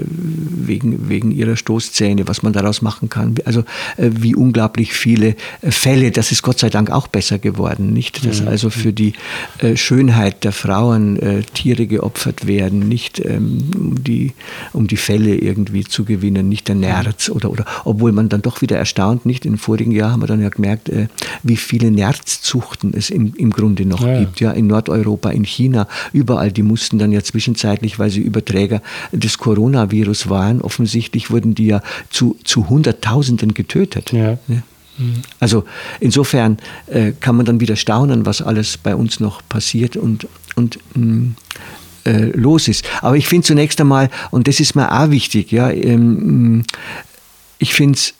wegen, 0.68 1.08
wegen 1.08 1.30
ihrer 1.30 1.56
Stoßzähne, 1.56 2.28
was 2.28 2.42
man 2.42 2.52
daraus 2.52 2.82
machen 2.82 3.08
kann. 3.08 3.36
Also 3.44 3.60
äh, 3.96 4.10
wie 4.12 4.34
unglaublich 4.34 4.92
viele 4.92 5.36
äh, 5.62 5.70
Fälle, 5.70 6.10
das 6.10 6.32
ist 6.32 6.42
Gott 6.42 6.58
sei 6.58 6.70
Dank 6.70 6.90
auch 6.90 7.06
besser 7.06 7.38
geworden, 7.38 7.92
nicht? 7.92 8.24
Dass 8.26 8.42
mhm. 8.42 8.48
also 8.48 8.70
für 8.70 8.92
die 8.92 9.14
äh, 9.58 9.76
Schönheit 9.76 10.44
der 10.44 10.52
Frauen 10.52 11.18
äh, 11.18 11.42
Tiere 11.54 11.86
geopfert 11.86 12.46
werden, 12.46 12.88
nicht 12.88 13.24
ähm, 13.24 13.70
um, 13.74 14.04
die, 14.04 14.32
um 14.72 14.86
die 14.86 14.96
Fälle 14.96 15.36
irgendwie 15.36 15.84
zu 15.84 16.04
gewinnen, 16.04 16.48
nicht 16.48 16.68
der 16.68 16.74
Nerz 16.74 17.30
oder, 17.30 17.50
oder 17.50 17.64
obwohl 17.84 18.12
man 18.12 18.28
dann 18.28 18.42
doch 18.42 18.60
wieder 18.60 18.76
erstaunt, 18.76 19.24
nicht? 19.24 19.46
Im 19.46 19.58
vorigen 19.58 19.92
Jahr 19.92 20.12
haben 20.12 20.22
wir 20.22 20.26
dann 20.26 20.42
ja 20.42 20.48
gemerkt, 20.48 20.88
äh, 20.88 21.08
wie 21.42 21.56
viele 21.56 21.90
Nerzzuchten 21.90 22.92
es 22.94 23.10
im, 23.10 23.32
im 23.36 23.50
Grunde 23.50 23.86
noch 23.86 24.06
ja. 24.06 24.20
gibt, 24.20 24.40
ja, 24.40 24.50
in 24.50 24.66
Nordeuropa, 24.66 25.30
in 25.30 25.44
China, 25.44 25.88
überall 26.12 26.52
die 26.58 26.64
mussten 26.64 26.98
dann 26.98 27.12
ja 27.12 27.22
zwischenzeitlich, 27.22 28.00
weil 28.00 28.10
sie 28.10 28.20
Überträger 28.20 28.82
des 29.12 29.38
Coronavirus 29.38 30.28
waren, 30.28 30.60
offensichtlich 30.60 31.30
wurden 31.30 31.54
die 31.54 31.66
ja 31.66 31.80
zu, 32.10 32.36
zu 32.42 32.68
Hunderttausenden 32.68 33.54
getötet. 33.54 34.12
Ja. 34.12 34.38
Also 35.38 35.64
insofern 36.00 36.58
äh, 36.88 37.12
kann 37.12 37.36
man 37.36 37.46
dann 37.46 37.60
wieder 37.60 37.76
staunen, 37.76 38.26
was 38.26 38.42
alles 38.42 38.76
bei 38.76 38.96
uns 38.96 39.20
noch 39.20 39.40
passiert 39.48 39.96
und, 39.96 40.26
und 40.56 40.80
mh, 40.96 41.06
mm, 41.06 41.36
äh, 42.04 42.24
los 42.36 42.66
ist. 42.66 42.84
Aber 43.00 43.16
ich 43.16 43.28
finde 43.28 43.46
zunächst 43.46 43.80
einmal, 43.80 44.10
und 44.32 44.48
das 44.48 44.58
ist 44.58 44.74
mir 44.74 44.90
auch 44.90 45.10
wichtig, 45.10 45.52
ja, 45.52 45.70
ähm, 45.70 46.64
ich 47.58 47.72
finde 47.72 47.96
es 47.96 48.14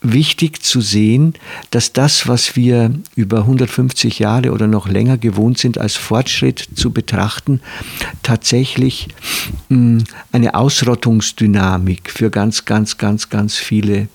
wichtig 0.00 0.62
zu 0.62 0.80
sehen, 0.80 1.34
dass 1.70 1.92
das, 1.92 2.28
was 2.28 2.54
wir 2.54 2.92
über 3.16 3.38
150 3.38 4.18
Jahre 4.20 4.52
oder 4.52 4.66
noch 4.66 4.88
länger 4.88 5.18
gewohnt 5.18 5.58
sind, 5.58 5.78
als 5.78 5.96
Fortschritt 5.96 6.68
zu 6.74 6.92
betrachten, 6.92 7.60
tatsächlich 8.22 9.08
hm, 9.68 10.04
eine 10.30 10.54
Ausrottungsdynamik 10.54 12.10
für 12.10 12.30
ganz, 12.30 12.64
ganz, 12.64 12.98
ganz, 12.98 13.28
ganz 13.28 13.56
viele 13.56 14.08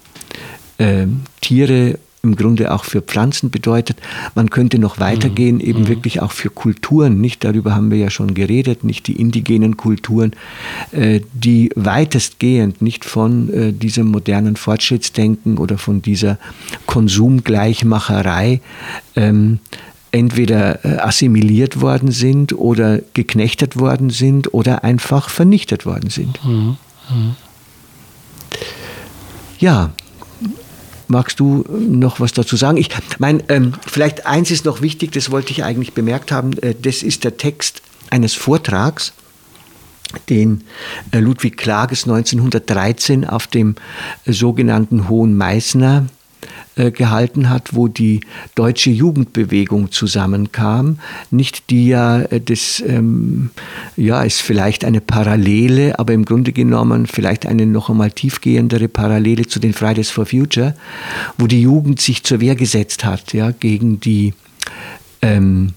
äh, 0.78 1.08
Tiere 1.42 2.00
im 2.26 2.38
Grunde 2.38 2.72
auch 2.72 2.86
für 2.86 3.02
Pflanzen 3.02 3.50
bedeutet. 3.50 3.98
Man 4.34 4.50
könnte 4.50 4.80
noch 4.80 4.98
weitergehen, 4.98 5.56
mhm. 5.56 5.62
eben 5.62 5.80
mhm. 5.82 5.88
wirklich 5.90 6.22
auch 6.22 6.32
für 6.32 6.50
Kulturen, 6.50 7.20
nicht? 7.20 7.44
Darüber 7.44 7.76
haben 7.76 7.92
wir 7.92 7.98
ja 7.98 8.10
schon 8.10 8.34
geredet, 8.34 8.86
nicht 8.86 9.08
die 9.08 9.20
indigenen 9.20 9.76
Kulturen, 9.76 10.32
äh, 10.94 11.20
die 11.34 11.70
weitestgehend 11.76 12.82
nicht 12.82 13.04
von 13.04 13.54
äh, 13.54 13.74
diesem 13.74 14.08
modernen 14.08 14.56
Fortschrittsdenken 14.56 15.58
oder 15.58 15.78
von 15.78 16.02
dieser 16.02 16.38
Konsumgleichmacherei 16.86 18.62
ähm, 19.18 19.60
entweder 20.14 20.86
äh, 20.86 21.00
assimiliert 21.00 21.82
worden 21.82 22.12
sind 22.12 22.54
oder 22.54 23.02
geknechtet 23.14 23.78
worden 23.78 24.12
sind 24.12 24.54
oder 24.54 24.86
einfach 24.86 25.28
vernichtet 25.30 25.86
worden 25.86 26.10
sind. 26.10 26.40
Mhm. 26.46 26.78
Mhm. 27.10 27.36
Ja, 29.60 29.92
Magst 31.14 31.40
du 31.40 31.64
noch 31.70 32.20
was 32.20 32.34
dazu 32.34 32.56
sagen? 32.56 32.78
Ich 32.78 32.90
meine, 33.20 33.48
ähm, 33.48 33.74
vielleicht 33.86 34.26
eins 34.26 34.50
ist 34.50 34.66
noch 34.66 34.82
wichtig, 34.82 35.12
das 35.12 35.30
wollte 35.30 35.52
ich 35.52 35.64
eigentlich 35.64 35.94
bemerkt 35.94 36.32
haben, 36.32 36.54
äh, 36.58 36.74
das 36.74 37.04
ist 37.04 37.24
der 37.24 37.38
Text 37.38 37.84
eines 38.10 38.34
Vortrags, 38.34 39.14
den 40.30 40.64
äh, 41.12 41.20
Ludwig 41.20 41.56
Klages 41.56 42.06
1913 42.06 43.26
auf 43.26 43.46
dem 43.46 43.76
äh, 44.26 44.34
sogenannten 44.34 45.08
Hohen 45.08 45.38
Meißner 45.38 46.08
äh, 46.76 46.92
gehalten 46.92 47.50
hat, 47.50 47.76
wo 47.76 47.88
die 47.88 48.22
deutsche 48.56 48.90
Jugendbewegung 48.90 49.92
zusammenkam. 49.92 51.00
Nicht 51.30 51.70
die 51.70 51.88
ja, 51.88 52.22
äh, 52.22 52.42
das 52.42 52.84
ähm, 52.86 53.52
ja, 53.96 54.24
ist 54.24 54.42
vielleicht 54.42 54.84
eine 54.84 55.02
Parallele, 55.02 56.00
aber 56.00 56.14
im 56.14 56.26
Grunde 56.26 56.52
genommen 56.52 57.06
vielleicht 57.06 57.46
eine 57.46 57.66
noch 57.66 57.90
einmal 57.90 58.12
tiefgehendere 58.12 58.88
Parallele 58.88 59.46
zu 59.46 59.60
den 59.60 59.74
Fridays 59.74 60.10
for 60.10 60.26
Future, 60.26 60.76
wo 61.38 61.48
die 61.48 61.62
Jugend 61.62 62.02
sich 62.02 62.24
zur 62.24 62.42
Wehr 62.42 62.56
gesetzt 62.56 63.06
hat, 63.06 63.34
ja, 63.34 63.52
gegen 63.52 64.00
die 64.00 64.34
ähm, 65.22 65.74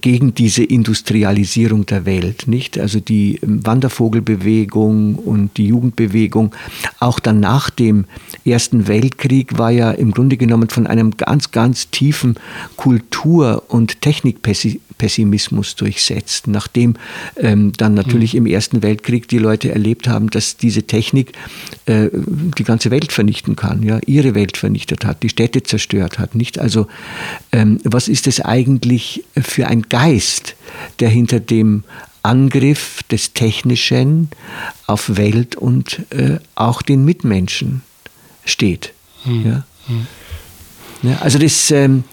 gegen 0.00 0.34
diese 0.34 0.62
Industrialisierung 0.62 1.86
der 1.86 2.04
Welt, 2.04 2.46
nicht? 2.46 2.78
Also 2.78 3.00
die 3.00 3.38
Wandervogelbewegung 3.42 5.16
und 5.16 5.56
die 5.56 5.66
Jugendbewegung, 5.66 6.54
auch 6.98 7.18
dann 7.18 7.40
nach 7.40 7.70
dem 7.70 8.04
Ersten 8.44 8.88
Weltkrieg 8.88 9.58
war 9.58 9.70
ja 9.70 9.90
im 9.90 10.12
Grunde 10.12 10.36
genommen 10.36 10.68
von 10.68 10.86
einem 10.86 11.16
ganz, 11.16 11.50
ganz 11.50 11.90
tiefen 11.90 12.36
Kultur- 12.76 13.64
und 13.68 14.02
Technikpessimismus 14.02 15.76
durchsetzt, 15.76 16.46
nachdem 16.46 16.94
ähm, 17.36 17.72
dann 17.76 17.94
natürlich 17.94 18.34
mhm. 18.34 18.38
im 18.38 18.46
Ersten 18.46 18.82
Weltkrieg 18.82 19.28
die 19.28 19.38
Leute 19.38 19.72
erlebt 19.72 20.08
haben, 20.08 20.30
dass 20.30 20.56
diese 20.56 20.82
Technik 20.82 21.32
äh, 21.86 22.08
die 22.12 22.64
ganze 22.64 22.90
Welt 22.90 23.12
vernichten 23.12 23.56
kann, 23.56 23.82
ja, 23.82 23.98
ihre 24.06 24.34
Welt 24.34 24.56
vernichtet 24.56 25.04
hat, 25.04 25.22
die 25.22 25.28
Städte 25.30 25.62
zerstört 25.62 26.18
hat, 26.18 26.34
nicht? 26.34 26.58
Also 26.58 26.86
ähm, 27.52 27.78
was 27.84 28.08
ist 28.08 28.26
es 28.26 28.40
eigentlich 28.40 29.24
für 29.36 29.66
ein 29.66 29.79
Geist, 29.88 30.56
der 30.98 31.08
hinter 31.08 31.40
dem 31.40 31.84
Angriff 32.22 33.02
des 33.04 33.32
Technischen 33.32 34.28
auf 34.86 35.16
Welt 35.16 35.56
und 35.56 36.00
äh, 36.10 36.38
auch 36.54 36.82
den 36.82 37.04
Mitmenschen 37.04 37.82
steht. 38.44 38.92
Hm. 39.24 39.46
Ja? 39.46 39.64
Hm. 39.86 40.06
Ja, 41.02 41.18
also 41.20 41.38
das, 41.38 41.70
ähm, 41.70 42.04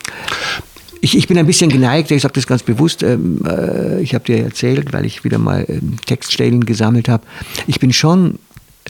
ich, 1.02 1.18
ich 1.18 1.28
bin 1.28 1.38
ein 1.38 1.46
bisschen 1.46 1.70
geneigt, 1.70 2.10
ich 2.12 2.22
sage 2.22 2.36
das 2.36 2.48
ganz 2.48 2.64
bewusst, 2.64 3.04
ähm, 3.04 3.42
äh, 3.46 4.02
ich 4.02 4.14
habe 4.14 4.24
dir 4.24 4.44
erzählt, 4.44 4.94
weil 4.94 5.06
ich 5.06 5.24
wieder 5.24 5.38
mal 5.38 5.66
ähm, 5.68 5.98
Textstellen 6.06 6.66
gesammelt 6.66 7.10
habe, 7.10 7.26
ich 7.68 7.80
bin 7.80 7.92
schon, 7.92 8.40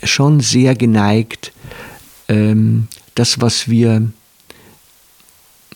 schon 0.04 0.40
sehr 0.40 0.76
geneigt, 0.76 1.52
ähm, 2.28 2.88
das, 3.16 3.42
was 3.42 3.70
wir 3.70 4.12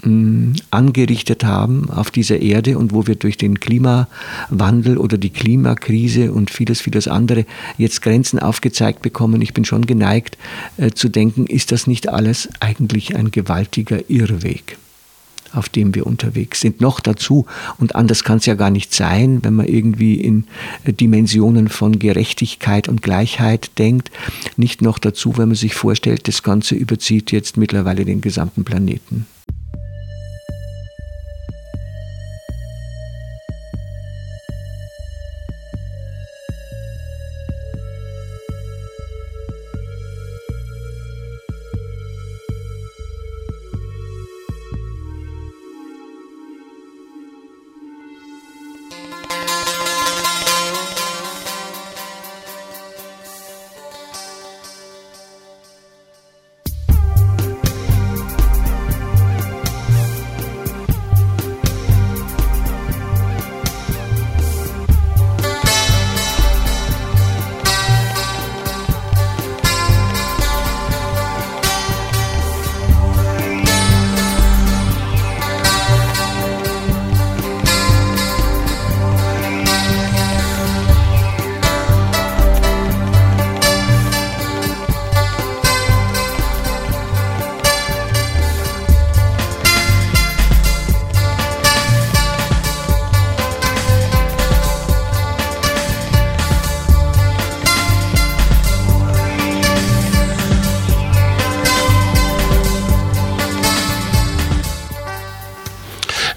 angerichtet 0.04 1.44
haben 1.44 1.90
auf 1.90 2.12
dieser 2.12 2.40
Erde 2.40 2.78
und 2.78 2.94
wo 2.94 3.06
wir 3.06 3.16
durch 3.16 3.38
den 3.38 3.60
Klimawandel 3.60 4.98
oder 4.98 5.18
die 5.18 5.30
Klimakrise 5.30 6.32
und 6.32 6.50
vieles, 6.50 6.82
vieles 6.82 7.08
andere 7.08 7.46
jetzt 7.78 8.02
Grenzen 8.02 8.40
aufgezeigt 8.40 9.02
bekommen. 9.02 9.42
Ich 9.42 9.54
bin 9.54 9.66
schon 9.66 9.86
geneigt 9.86 10.38
äh, 10.78 10.92
zu 10.92 11.10
denken, 11.10 11.46
ist 11.46 11.72
das 11.72 11.88
nicht 11.88 12.10
alles 12.10 12.50
eigentlich 12.60 13.16
ein 13.16 13.32
gewaltiger 13.32 14.10
Irrweg? 14.10 14.78
auf 15.54 15.70
dem 15.70 15.94
wir 15.94 16.08
unterwegs 16.08 16.62
sind. 16.62 16.80
Noch 16.80 17.02
dazu, 17.02 17.46
und 17.78 17.96
anders 17.96 18.24
kann 18.24 18.38
es 18.38 18.46
ja 18.46 18.56
gar 18.56 18.70
nicht 18.70 18.94
sein, 18.94 19.44
wenn 19.44 19.54
man 19.54 19.68
irgendwie 19.68 20.16
in 20.16 20.46
äh, 20.86 20.94
Dimensionen 20.94 21.68
von 21.68 22.00
Gerechtigkeit 22.00 22.88
und 22.88 23.02
Gleichheit 23.02 23.78
denkt, 23.78 24.12
nicht 24.56 24.82
noch 24.82 24.98
dazu, 24.98 25.38
wenn 25.38 25.50
man 25.50 25.58
sich 25.58 25.74
vorstellt, 25.74 26.28
das 26.30 26.44
Ganze 26.44 26.76
überzieht 26.76 27.34
jetzt 27.34 27.58
mittlerweile 27.58 28.06
den 28.06 28.22
gesamten 28.22 28.64
Planeten. 28.64 29.26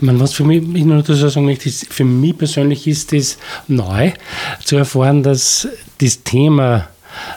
Meine, 0.04 0.20
was 0.20 0.34
für 0.34 0.44
mich, 0.44 0.62
ich 0.74 0.84
nur 0.84 0.98
dazu 0.98 1.14
sagen 1.14 1.46
möchte, 1.46 1.70
für 1.70 2.04
mich 2.04 2.38
persönlich 2.38 2.86
ist 2.86 3.12
es 3.12 3.38
neu 3.68 4.12
zu 4.64 4.76
erfahren, 4.76 5.22
dass 5.22 5.68
das 5.98 6.22
Thema 6.22 6.88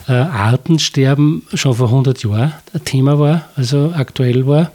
äh, 0.07 0.13
Artensterben 0.13 1.43
schon 1.53 1.75
vor 1.75 1.88
100 1.88 2.24
Jahren 2.24 2.53
ein 2.74 2.86
Thema 2.86 3.19
war, 3.19 3.50
also 3.55 3.93
aktuell 3.95 4.45
war 4.47 4.71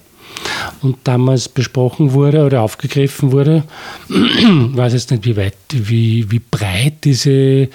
und 0.80 0.96
damals 1.04 1.48
besprochen 1.48 2.12
wurde 2.12 2.44
oder 2.44 2.62
aufgegriffen 2.62 3.32
wurde. 3.32 3.64
Ich 4.08 4.16
weiß 4.76 4.92
jetzt 4.92 5.10
nicht, 5.10 5.24
wie 5.24 5.36
weit, 5.36 5.56
wie, 5.70 6.30
wie 6.30 6.40
breit 6.40 7.04
diese 7.04 7.68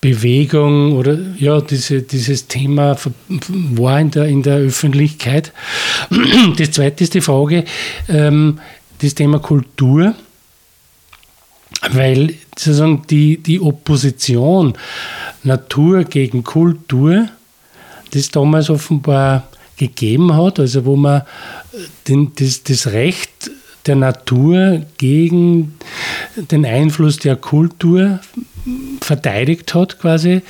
Bewegung 0.00 0.92
oder 0.92 1.18
ja, 1.38 1.60
diese, 1.60 2.02
dieses 2.02 2.46
Thema 2.46 2.96
war 3.28 4.00
in 4.00 4.10
der, 4.12 4.26
in 4.26 4.42
der 4.42 4.58
Öffentlichkeit. 4.58 5.52
Das 6.56 6.70
zweite 6.70 7.04
ist 7.04 7.14
die 7.14 7.20
Frage, 7.20 7.64
ähm, 8.08 8.60
das 8.98 9.14
Thema 9.14 9.38
Kultur, 9.38 10.14
weil 11.92 12.34
sozusagen 12.56 13.02
die, 13.08 13.38
die 13.38 13.60
Opposition 13.60 14.74
Natur 15.44 16.04
gegen 16.04 16.44
Kultur, 16.44 17.28
das 18.10 18.30
damals 18.30 18.70
offenbar 18.70 19.48
gegeben 19.76 20.34
hat, 20.34 20.58
also 20.58 20.84
wo 20.84 20.96
man 20.96 21.22
den, 22.08 22.32
das, 22.34 22.64
das 22.64 22.88
Recht 22.88 23.50
der 23.86 23.96
Natur 23.96 24.82
gegen 24.98 25.74
den 26.36 26.66
Einfluss 26.66 27.18
der 27.18 27.36
Kultur 27.36 28.20
verteidigt 29.00 29.74
hat 29.74 29.98
quasi, 29.98 30.42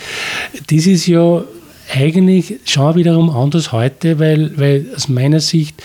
das 0.66 0.86
ist 0.86 1.06
ja 1.06 1.42
eigentlich 1.92 2.56
schon 2.64 2.94
wiederum 2.96 3.30
anders 3.30 3.72
heute, 3.72 4.18
weil, 4.18 4.56
weil 4.58 4.86
aus 4.94 5.08
meiner 5.08 5.40
Sicht 5.40 5.82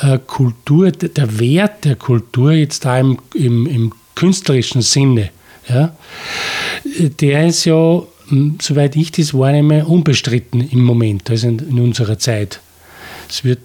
äh, 0.00 0.18
Kultur, 0.18 0.90
der 0.90 1.38
Wert 1.38 1.84
der 1.84 1.96
Kultur 1.96 2.52
jetzt 2.52 2.84
da 2.84 2.98
im, 2.98 3.18
im, 3.34 3.66
im 3.66 3.92
künstlerischen 4.14 4.82
Sinne, 4.82 5.30
ja, 5.68 5.94
der 7.20 7.46
ist 7.46 7.64
ja, 7.64 8.02
soweit 8.60 8.96
ich 8.96 9.12
das 9.12 9.34
wahrnehme, 9.34 9.84
unbestritten 9.84 10.60
im 10.60 10.84
Moment, 10.84 11.28
also 11.30 11.48
in, 11.48 11.58
in 11.58 11.80
unserer 11.80 12.18
Zeit. 12.18 12.60
Es 13.28 13.44
wird 13.44 13.60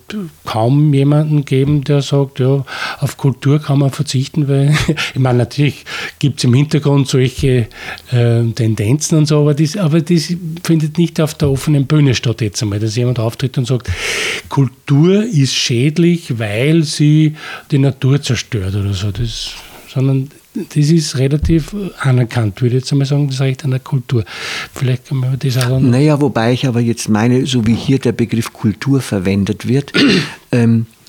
kaum 0.46 0.94
jemanden 0.94 1.46
geben, 1.46 1.84
der 1.84 2.02
sagt, 2.02 2.40
ja, 2.40 2.66
auf 3.00 3.18
Kultur 3.18 3.60
kann 3.60 3.80
man 3.80 3.92
verzichten, 3.92 4.48
weil 4.48 4.76
ich 5.14 5.20
meine, 5.20 5.40
natürlich 5.40 5.86
gibt 6.20 6.40
es 6.40 6.44
im 6.44 6.54
Hintergrund 6.54 7.08
solche 7.08 7.68
äh, 8.12 8.44
Tendenzen 8.56 9.18
und 9.20 9.26
so, 9.28 9.40
aber 9.40 9.54
das, 9.54 9.78
aber 9.78 10.02
das 10.02 10.34
findet 10.64 10.98
nicht 10.98 11.20
auf 11.22 11.34
der 11.36 11.50
offenen 11.50 11.86
Bühne 11.86 12.16
statt 12.16 12.42
jetzt 12.42 12.62
einmal, 12.62 12.80
dass 12.80 12.96
jemand 12.96 13.20
auftritt 13.20 13.58
und 13.58 13.68
sagt, 13.68 13.90
Kultur 14.50 15.24
ist 15.24 15.56
schädlich, 15.56 16.40
weil 16.40 16.84
sie 16.84 17.36
die 17.72 17.80
Natur 17.80 18.22
zerstört 18.22 18.76
oder 18.76 18.94
so. 18.94 19.12
Das, 19.12 19.52
sondern 19.94 20.30
das 20.54 20.90
ist 20.90 21.18
relativ 21.18 21.74
anerkannt, 22.00 22.62
würde 22.62 22.76
ich 22.76 22.84
jetzt 22.84 22.92
einmal 22.92 23.08
sagen, 23.08 23.28
das 23.30 23.40
Recht 23.40 23.64
an 23.64 23.72
der 23.72 23.80
Kultur. 23.80 24.26
Vielleicht 24.74 25.08
kann 25.08 25.18
man 25.18 25.40
das 25.40 25.58
auch. 25.58 25.80
Naja, 25.80 26.20
wobei 26.20 26.54
ich 26.54 26.68
aber 26.68 26.82
jetzt 26.82 27.08
meine, 27.08 27.46
so 27.46 27.66
wie 27.66 27.76
hier 27.76 28.00
der 28.00 28.12
Begriff 28.12 28.52
Kultur 28.52 29.02
verwendet 29.02 29.68
wird, 29.68 29.94
ähm, 30.52 30.86
äh, 30.86 31.01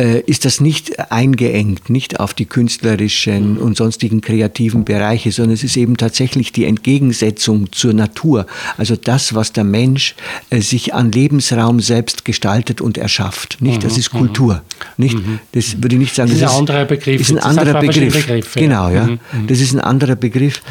ist 0.00 0.44
das 0.44 0.60
nicht 0.60 0.98
eingeengt, 1.10 1.90
nicht 1.90 2.20
auf 2.20 2.34
die 2.34 2.46
künstlerischen 2.46 3.58
und 3.58 3.76
sonstigen 3.76 4.20
kreativen 4.20 4.84
Bereiche, 4.84 5.32
sondern 5.32 5.54
es 5.54 5.64
ist 5.64 5.76
eben 5.76 5.96
tatsächlich 5.96 6.52
die 6.52 6.64
Entgegensetzung 6.64 7.72
zur 7.72 7.92
Natur. 7.92 8.46
Also 8.76 8.96
das, 8.96 9.34
was 9.34 9.52
der 9.52 9.64
Mensch 9.64 10.14
äh, 10.50 10.60
sich 10.60 10.94
an 10.94 11.12
Lebensraum 11.12 11.80
selbst 11.80 12.24
gestaltet 12.24 12.80
und 12.80 12.98
erschafft. 12.98 13.58
Nicht? 13.60 13.84
Das 13.84 13.94
mhm, 13.94 13.98
ist 13.98 14.10
Kultur. 14.10 14.54
Mhm. 14.54 15.04
Nicht? 15.04 15.14
Mhm. 15.14 15.38
Das 15.52 15.82
würde 15.82 15.96
ich 15.96 16.00
nicht 16.00 16.14
sagen. 16.14 16.30
Das 16.30 16.38
ist 16.38 16.44
ein 16.44 16.58
anderer 16.58 16.84
Begriff. 16.84 17.20
Ist 17.20 17.30
ein 17.30 17.38
anderer 17.38 17.80
Begriff. 17.80 18.54
Genau, 18.54 18.88
ja. 18.90 19.08
Das 19.46 19.60
ist 19.60 19.72
ein 19.72 19.80
anderer 19.80 20.16
Begriff. 20.16 20.62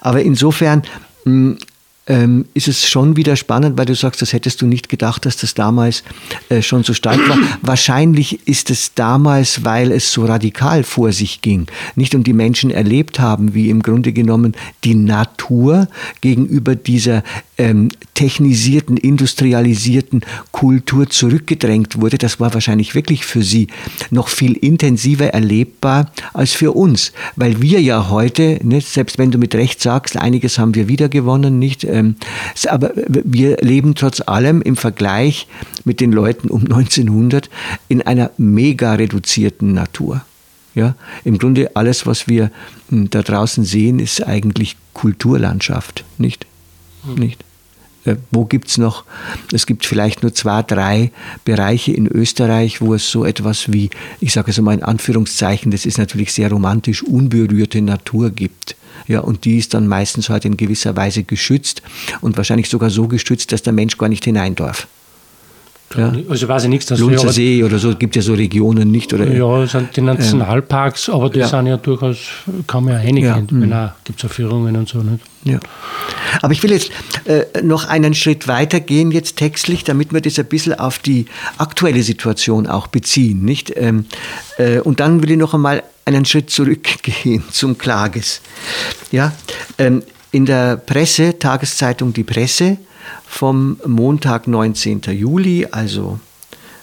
Aber 0.00 0.22
insofern 0.22 0.82
hm, 1.24 1.58
ähm, 2.06 2.46
ist 2.54 2.68
es 2.68 2.88
schon 2.88 3.16
wieder 3.16 3.36
spannend, 3.36 3.78
weil 3.78 3.86
du 3.86 3.94
sagst, 3.94 4.20
das 4.22 4.32
hättest 4.32 4.62
du 4.62 4.66
nicht 4.66 4.88
gedacht, 4.88 5.26
dass 5.26 5.36
das 5.36 5.54
damals 5.54 6.02
äh, 6.48 6.62
schon 6.62 6.82
so 6.82 6.94
stark 6.94 7.28
war. 7.28 7.38
Wahrscheinlich 7.62 8.46
ist 8.48 8.70
es 8.70 8.94
damals, 8.94 9.64
weil 9.64 9.92
es 9.92 10.12
so 10.12 10.24
radikal 10.24 10.82
vor 10.82 11.12
sich 11.12 11.40
ging. 11.40 11.66
Nicht 11.94 12.14
und 12.14 12.26
die 12.26 12.32
Menschen 12.32 12.70
erlebt 12.70 13.20
haben, 13.20 13.54
wie 13.54 13.70
im 13.70 13.82
Grunde 13.82 14.12
genommen 14.12 14.54
die 14.82 14.94
Natur 14.94 15.88
gegenüber 16.20 16.74
dieser 16.74 17.22
ähm, 17.60 17.90
technisierten, 18.14 18.96
industrialisierten 18.96 20.22
Kultur 20.50 21.10
zurückgedrängt 21.10 22.00
wurde. 22.00 22.16
Das 22.16 22.40
war 22.40 22.54
wahrscheinlich 22.54 22.94
wirklich 22.94 23.26
für 23.26 23.42
sie 23.42 23.66
noch 24.10 24.28
viel 24.28 24.54
intensiver 24.54 25.26
erlebbar 25.26 26.10
als 26.32 26.52
für 26.52 26.72
uns, 26.72 27.12
weil 27.36 27.60
wir 27.60 27.82
ja 27.82 28.08
heute, 28.08 28.58
ne, 28.62 28.80
selbst 28.80 29.18
wenn 29.18 29.30
du 29.30 29.36
mit 29.36 29.54
Recht 29.54 29.82
sagst, 29.82 30.16
einiges 30.16 30.58
haben 30.58 30.74
wir 30.74 30.88
wiedergewonnen, 30.88 31.58
nicht? 31.58 31.84
Ähm, 31.84 32.16
aber 32.66 32.92
wir 32.96 33.58
leben 33.58 33.94
trotz 33.94 34.22
allem 34.22 34.62
im 34.62 34.76
Vergleich 34.76 35.46
mit 35.84 36.00
den 36.00 36.12
Leuten 36.12 36.48
um 36.48 36.62
1900 36.64 37.50
in 37.88 38.00
einer 38.00 38.30
mega 38.38 38.94
reduzierten 38.94 39.74
Natur. 39.74 40.22
Ja, 40.74 40.94
Im 41.24 41.36
Grunde 41.36 41.72
alles, 41.74 42.06
was 42.06 42.26
wir 42.26 42.50
hm, 42.88 43.10
da 43.10 43.20
draußen 43.22 43.64
sehen, 43.64 43.98
ist 43.98 44.26
eigentlich 44.26 44.76
Kulturlandschaft, 44.94 46.04
nicht? 46.16 46.46
Hm. 47.04 47.16
nicht? 47.16 47.44
Äh, 48.04 48.16
wo 48.30 48.44
gibt 48.44 48.68
es 48.68 48.78
noch? 48.78 49.04
Es 49.52 49.66
gibt 49.66 49.86
vielleicht 49.86 50.22
nur 50.22 50.34
zwei, 50.34 50.62
drei 50.62 51.12
Bereiche 51.44 51.92
in 51.92 52.06
Österreich, 52.06 52.80
wo 52.80 52.94
es 52.94 53.10
so 53.10 53.24
etwas 53.24 53.72
wie, 53.72 53.90
ich 54.20 54.32
sage 54.32 54.50
es 54.50 54.60
mal 54.60 54.74
in 54.74 54.82
Anführungszeichen, 54.82 55.70
das 55.70 55.86
ist 55.86 55.98
natürlich 55.98 56.32
sehr 56.32 56.50
romantisch, 56.50 57.02
unberührte 57.02 57.82
Natur 57.82 58.30
gibt. 58.30 58.76
Ja, 59.06 59.20
und 59.20 59.44
die 59.44 59.58
ist 59.58 59.74
dann 59.74 59.86
meistens 59.86 60.28
halt 60.28 60.44
in 60.44 60.56
gewisser 60.56 60.96
Weise 60.96 61.24
geschützt 61.24 61.82
und 62.20 62.36
wahrscheinlich 62.36 62.68
sogar 62.68 62.90
so 62.90 63.08
geschützt, 63.08 63.52
dass 63.52 63.62
der 63.62 63.72
Mensch 63.72 63.98
gar 63.98 64.08
nicht 64.08 64.24
hinein 64.24 64.54
darf. 64.54 64.86
Ja. 65.96 66.12
Also 66.28 66.46
weiß 66.46 66.64
ich 66.64 66.68
nichts, 66.68 66.86
dass 66.86 67.00
Lunzer 67.00 67.32
See 67.32 67.64
oder 67.64 67.78
so, 67.78 67.96
gibt 67.96 68.14
ja 68.14 68.22
so 68.22 68.34
Regionen 68.34 68.92
nicht. 68.92 69.12
Oder, 69.12 69.26
ja, 69.26 69.60
das 69.62 69.72
sind 69.72 69.96
die 69.96 70.00
Nationalparks, 70.00 71.08
ähm, 71.08 71.14
aber 71.14 71.30
die 71.30 71.40
ja. 71.40 71.48
sind 71.48 71.66
ja 71.66 71.76
durchaus, 71.78 72.18
kann 72.68 72.84
man 72.84 72.94
ja 72.94 73.00
einige, 73.00 73.26
ja. 73.26 73.36
Mhm. 73.38 73.90
gibt 74.04 74.22
es 74.22 74.30
auch 74.30 74.32
Führungen 74.32 74.76
und 74.76 74.88
so. 74.88 74.98
Nicht? 74.98 75.24
Ja. 75.42 75.58
Aber 76.42 76.52
ich 76.52 76.62
will 76.62 76.70
jetzt 76.70 76.92
äh, 77.24 77.44
noch 77.62 77.88
einen 77.88 78.14
Schritt 78.14 78.46
weiter 78.46 78.78
gehen, 78.78 79.10
jetzt 79.10 79.36
textlich, 79.36 79.82
damit 79.82 80.12
wir 80.12 80.20
das 80.20 80.38
ein 80.38 80.46
bisschen 80.46 80.74
auf 80.74 81.00
die 81.00 81.26
aktuelle 81.58 82.04
Situation 82.04 82.68
auch 82.68 82.86
beziehen. 82.86 83.44
Nicht? 83.44 83.72
Ähm, 83.76 84.04
äh, 84.58 84.78
und 84.78 85.00
dann 85.00 85.22
will 85.24 85.32
ich 85.32 85.38
noch 85.38 85.54
einmal 85.54 85.82
einen 86.04 86.24
Schritt 86.24 86.50
zurückgehen 86.50 87.42
zum 87.50 87.78
Klages. 87.78 88.42
Ja, 89.10 89.32
ähm, 89.78 90.04
in 90.30 90.46
der 90.46 90.76
Presse, 90.76 91.36
Tageszeitung 91.38 92.12
Die 92.12 92.22
Presse, 92.22 92.76
vom 93.26 93.78
Montag, 93.86 94.46
19. 94.46 95.02
Juli, 95.12 95.66
also 95.70 96.20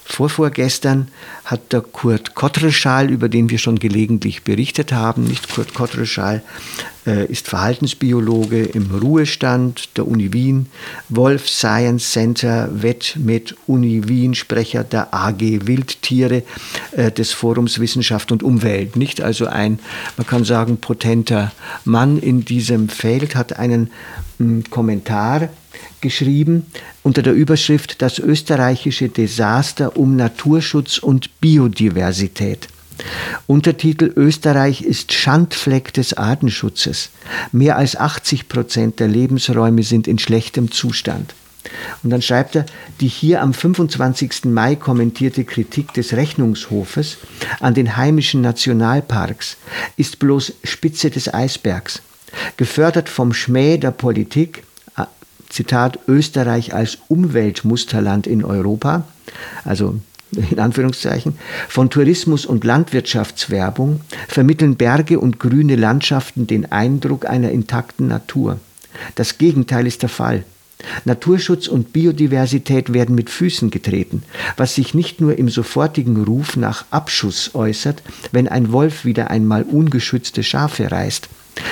vorvorgestern, 0.08 1.10
hat 1.44 1.74
der 1.74 1.82
Kurt 1.82 2.34
Kottreschal, 2.34 3.10
über 3.10 3.30
den 3.30 3.50
wir 3.50 3.58
schon 3.58 3.78
gelegentlich 3.78 4.44
berichtet 4.44 4.94
haben, 4.94 5.26
nicht 5.26 5.54
Kurt 5.54 5.74
Kottreschal, 5.74 6.42
äh, 7.06 7.26
ist 7.26 7.48
Verhaltensbiologe 7.48 8.64
im 8.64 8.92
Ruhestand 8.92 9.98
der 9.98 10.08
Uni 10.08 10.32
Wien, 10.34 10.68
Wolf 11.10 11.50
Science 11.50 12.12
Center, 12.12 12.70
Wett 12.72 13.16
mit 13.18 13.56
Uni 13.68 14.08
Wien, 14.08 14.34
Sprecher 14.34 14.84
der 14.84 15.14
AG 15.14 15.68
Wildtiere 15.68 16.44
äh, 16.94 17.12
des 17.12 17.34
Forums 17.34 17.80
Wissenschaft 17.80 18.32
und 18.32 18.44
Umwelt. 18.44 18.96
Nicht 18.96 19.22
also 19.22 19.48
ein, 19.48 19.80
man 20.16 20.26
kann 20.26 20.46
sagen, 20.46 20.78
potenter 20.78 21.52
Mann 21.84 22.18
in 22.18 22.46
diesem 22.46 22.88
Feld, 22.88 23.36
hat 23.36 23.60
einen 23.60 23.92
hm, 24.38 24.64
Kommentar 24.70 25.50
geschrieben 26.02 26.66
unter 27.04 27.22
der 27.22 27.34
Überschrift 27.34 28.02
Das 28.02 28.20
österreichische 28.20 29.10
Desaster 29.10 29.98
um 29.98 30.16
Naturschutz 30.16 30.98
und 30.98 31.40
Biodiversität. 31.42 32.68
Untertitel 33.46 34.12
Österreich 34.16 34.82
ist 34.82 35.14
Schandfleck 35.14 35.94
des 35.94 36.16
Artenschutzes. 36.16 37.10
Mehr 37.52 37.78
als 37.78 37.96
80 37.96 38.50
Prozent 38.50 39.00
der 39.00 39.08
Lebensräume 39.08 39.84
sind 39.84 40.08
in 40.08 40.20
schlechtem 40.20 40.72
Zustand. 40.72 41.36
Und 42.04 42.10
dann 42.12 42.22
schreibt 42.22 42.56
er, 42.56 42.66
die 43.02 43.08
hier 43.08 43.42
am 43.42 43.54
25. 43.54 44.46
Mai 44.46 44.76
kommentierte 44.76 45.44
Kritik 45.44 45.94
des 45.94 46.14
Rechnungshofes 46.14 47.18
an 47.60 47.74
den 47.74 47.98
heimischen 47.98 48.42
Nationalparks 48.42 49.58
ist 49.98 50.20
bloß 50.20 50.54
Spitze 50.64 51.10
des 51.10 51.34
Eisbergs. 51.34 52.02
Gefördert 52.56 53.10
vom 53.10 53.34
Schmäh 53.34 53.78
der 53.78 53.92
Politik 53.92 54.64
Zitat, 55.58 55.98
Österreich 56.08 56.76
als 56.76 57.00
Umweltmusterland 57.08 58.28
in 58.28 58.46
Europa, 58.46 59.06
also 59.66 60.00
in 60.52 60.60
Anführungszeichen, 60.60 61.40
von 61.68 61.90
Tourismus 61.90 62.46
und 62.46 62.64
Landwirtschaftswerbung 62.64 64.02
vermitteln 64.28 64.76
Berge 64.76 65.20
und 65.20 65.40
grüne 65.40 65.76
Landschaften 65.76 66.46
den 66.46 66.72
Eindruck 66.72 67.26
einer 67.26 67.50
intakten 67.50 68.08
Natur. 68.08 68.60
Das 69.16 69.40
Gegenteil 69.40 69.88
ist 69.88 70.04
der 70.04 70.10
Fall. 70.10 70.44
Naturschutz 71.06 71.68
und 71.68 71.92
Biodiversität 71.92 72.94
werden 72.94 73.16
mit 73.16 73.32
Füßen 73.32 73.72
getreten, 73.72 74.22
was 74.58 74.76
sich 74.76 74.94
nicht 74.94 75.22
nur 75.22 75.40
im 75.40 75.50
sofortigen 75.50 76.24
Ruf 76.24 76.56
nach 76.56 76.86
Abschuss 76.92 77.56
äußert, 77.56 78.04
wenn 78.32 78.48
ein 78.48 78.72
Wolf 78.72 79.06
wieder 79.06 79.32
einmal 79.32 79.64
ungeschützte 79.64 80.44
Schafe 80.44 80.92
reißt. 80.92 81.30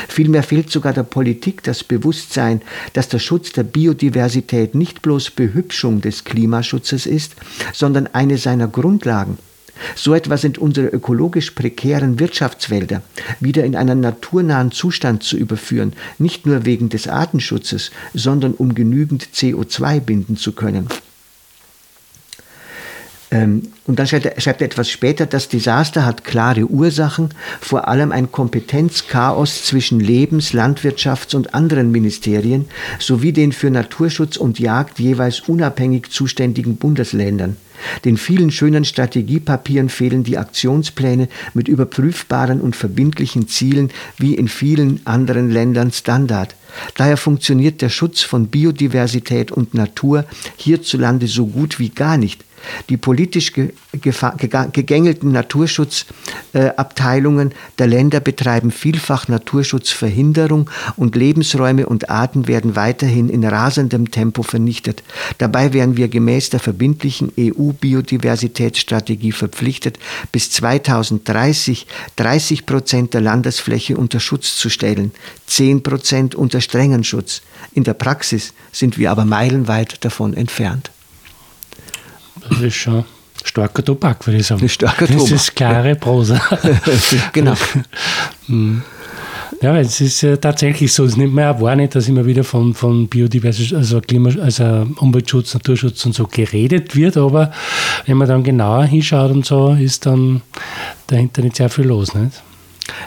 Vielmehr 0.08 0.44
fehlt 0.44 0.70
sogar 0.70 0.94
der 0.94 1.04
Politik 1.04 1.64
das 1.64 1.84
Bewusstsein, 1.84 2.62
dass 2.94 3.10
der 3.10 3.20
Schutz 3.20 3.52
der 3.52 3.64
Biodiversität 3.64 4.76
nicht 4.76 5.02
bloß 5.02 5.32
Behübschung 5.32 6.02
des 6.02 6.24
Klimaschutzes 6.24 7.06
ist, 7.06 7.36
sondern 7.74 8.08
eine 8.08 8.38
seiner 8.38 8.68
Grundlagen. 8.68 9.38
So 9.96 10.14
etwa 10.14 10.38
sind 10.38 10.58
unsere 10.58 10.88
ökologisch 10.88 11.52
prekären 11.52 12.20
Wirtschaftswälder 12.20 13.02
wieder 13.40 13.66
in 13.66 13.76
einen 13.76 14.00
naturnahen 14.00 14.72
Zustand 14.72 15.24
zu 15.24 15.38
überführen, 15.38 15.94
nicht 16.18 16.46
nur 16.46 16.66
wegen 16.66 16.90
des 16.90 17.08
Artenschutzes, 17.08 17.92
sondern 18.14 18.54
um 18.54 18.74
genügend 18.74 19.28
CO2 19.34 20.00
binden 20.00 20.38
zu 20.38 20.54
können. 20.54 20.88
Ähm, 23.36 23.64
und 23.86 24.00
dann 24.00 24.08
schreibt 24.08 24.26
er, 24.26 24.40
schreibt 24.40 24.62
er, 24.62 24.68
etwas 24.68 24.90
später, 24.90 25.26
das 25.26 25.50
Desaster 25.50 26.06
hat 26.06 26.24
klare 26.24 26.66
Ursachen, 26.66 27.30
vor 27.60 27.88
allem 27.88 28.12
ein 28.12 28.32
Kompetenzchaos 28.32 29.66
zwischen 29.66 30.00
Lebens-, 30.00 30.54
Landwirtschafts- 30.54 31.36
und 31.36 31.54
anderen 31.54 31.92
Ministerien 31.92 32.66
sowie 33.00 33.34
den 33.34 33.52
für 33.52 33.70
Naturschutz 33.70 34.38
und 34.38 34.60
Jagd 34.60 35.00
jeweils 35.00 35.42
unabhängig 35.42 36.10
zuständigen 36.12 36.78
Bundesländern. 36.78 37.58
Den 38.06 38.16
vielen 38.16 38.52
schönen 38.52 38.86
Strategiepapieren 38.86 39.90
fehlen 39.90 40.24
die 40.24 40.38
Aktionspläne 40.38 41.28
mit 41.54 41.68
überprüfbaren 41.68 42.62
und 42.62 42.76
verbindlichen 42.76 43.50
Zielen 43.50 43.92
wie 44.18 44.36
in 44.36 44.48
vielen 44.48 45.02
anderen 45.06 45.52
Ländern 45.52 45.92
Standard. 45.92 46.56
Daher 46.96 47.18
funktioniert 47.18 47.82
der 47.82 47.90
Schutz 47.90 48.22
von 48.22 48.48
Biodiversität 48.48 49.52
und 49.52 49.74
Natur 49.74 50.24
hierzulande 50.56 51.28
so 51.28 51.48
gut 51.48 51.80
wie 51.80 51.90
gar 51.90 52.16
nicht. 52.18 52.46
Die 52.90 52.98
politisch 52.98 53.54
gegängelten 53.54 55.32
Naturschutzabteilungen 55.32 57.54
der 57.80 57.88
Länder 57.88 58.20
betreiben 58.20 58.72
vielfach 58.72 59.28
Naturschutzverhinderung 59.28 60.70
und 60.96 61.16
Lebensräume 61.16 61.88
und 61.88 62.10
Arten 62.10 62.48
werden 62.48 62.76
weiterhin 62.76 63.30
in 63.30 63.44
rasendem 63.44 64.12
Tempo 64.12 64.44
vernichtet. 64.44 65.04
Dabei 65.38 65.74
wären 65.74 65.98
wir 65.98 66.08
gemäß 66.08 66.50
der 66.50 66.60
verbindlichen 66.60 67.32
EU-Biodiversitätsstrategie 67.38 69.32
verpflichtet, 69.32 70.00
bis 70.32 70.52
2030 70.52 71.88
30 72.16 72.66
Prozent 72.66 73.14
der 73.14 73.22
Landesfläche 73.22 73.98
unter 73.98 74.20
Schutz 74.20 74.58
zu 74.58 74.70
stellen, 74.70 75.12
10 75.48 75.84
Prozent 75.84 76.36
unter 76.36 76.62
strengen 76.62 77.04
Schutz. 77.04 77.42
In 77.74 77.84
der 77.84 77.94
Praxis 77.94 78.54
sind 78.72 78.98
wir 78.98 79.12
aber 79.12 79.26
meilenweit 79.26 80.04
davon 80.04 80.34
entfernt. 80.34 80.92
Das 82.50 82.62
ist 82.62 82.76
schon 82.76 83.04
starker 83.44 83.84
Tobak, 83.84 84.26
würde 84.26 84.40
ich 84.40 84.48
sagen. 84.48 84.68
Starker 84.68 85.08
das 85.08 85.32
ist 85.32 85.56
klare 85.56 85.96
Prosa. 85.96 86.42
genau. 87.34 87.54
Hm. 88.48 88.82
Ja, 89.62 89.78
es 89.78 90.02
ist 90.02 90.22
ja 90.22 90.36
tatsächlich 90.36 90.92
so, 90.92 91.06
es 91.06 91.16
nimmt 91.16 91.34
man 91.34 91.56
auch 91.56 91.62
wahr 91.62 91.76
nicht, 91.76 91.96
dass 91.96 92.08
immer 92.08 92.26
wieder 92.26 92.44
von, 92.44 92.74
von 92.74 93.08
Biodiversität, 93.08 93.78
also, 93.78 94.02
Klima, 94.02 94.30
also 94.42 94.88
Umweltschutz, 94.98 95.54
Naturschutz 95.54 96.06
und 96.06 96.14
so 96.14 96.28
geredet 96.28 96.96
wird, 96.96 97.16
aber 97.18 97.52
wenn 98.06 98.18
man 98.18 98.28
dann 98.28 98.44
genauer 98.44 98.86
hinschaut 98.86 99.32
und 99.32 99.46
so, 99.46 99.74
ist 99.74 100.06
dann 100.06 100.42
dahinter 101.08 101.42
nicht 101.42 101.56
sehr 101.56 101.70
viel 101.70 101.86
los. 101.86 102.14
Nicht? 102.14 102.42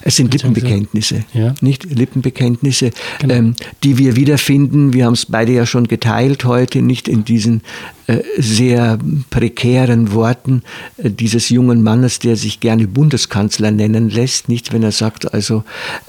Es 0.02 0.16
sind 0.16 0.32
Lippenbekenntnisse, 0.32 1.24
ja. 1.32 1.54
nicht 1.60 1.84
Lippenbekenntnisse, 1.84 2.90
genau. 3.20 3.34
ähm, 3.34 3.56
die 3.84 3.98
wir 3.98 4.16
wiederfinden. 4.16 4.92
Wir 4.92 5.06
haben 5.06 5.14
es 5.14 5.26
beide 5.26 5.52
ja 5.52 5.66
schon 5.66 5.86
geteilt 5.88 6.44
heute, 6.44 6.82
nicht 6.82 7.08
in 7.08 7.24
diesen 7.24 7.62
äh, 8.06 8.22
sehr 8.38 8.98
prekären 9.30 10.12
Worten 10.12 10.62
äh, 10.96 11.10
dieses 11.10 11.50
jungen 11.50 11.82
Mannes, 11.82 12.18
der 12.18 12.36
sich 12.36 12.60
gerne 12.60 12.88
Bundeskanzler 12.88 13.70
nennen 13.70 14.10
lässt, 14.10 14.48
nicht 14.48 14.72
wenn 14.72 14.82
er 14.82 14.92
sagt, 14.92 15.32
also 15.32 15.62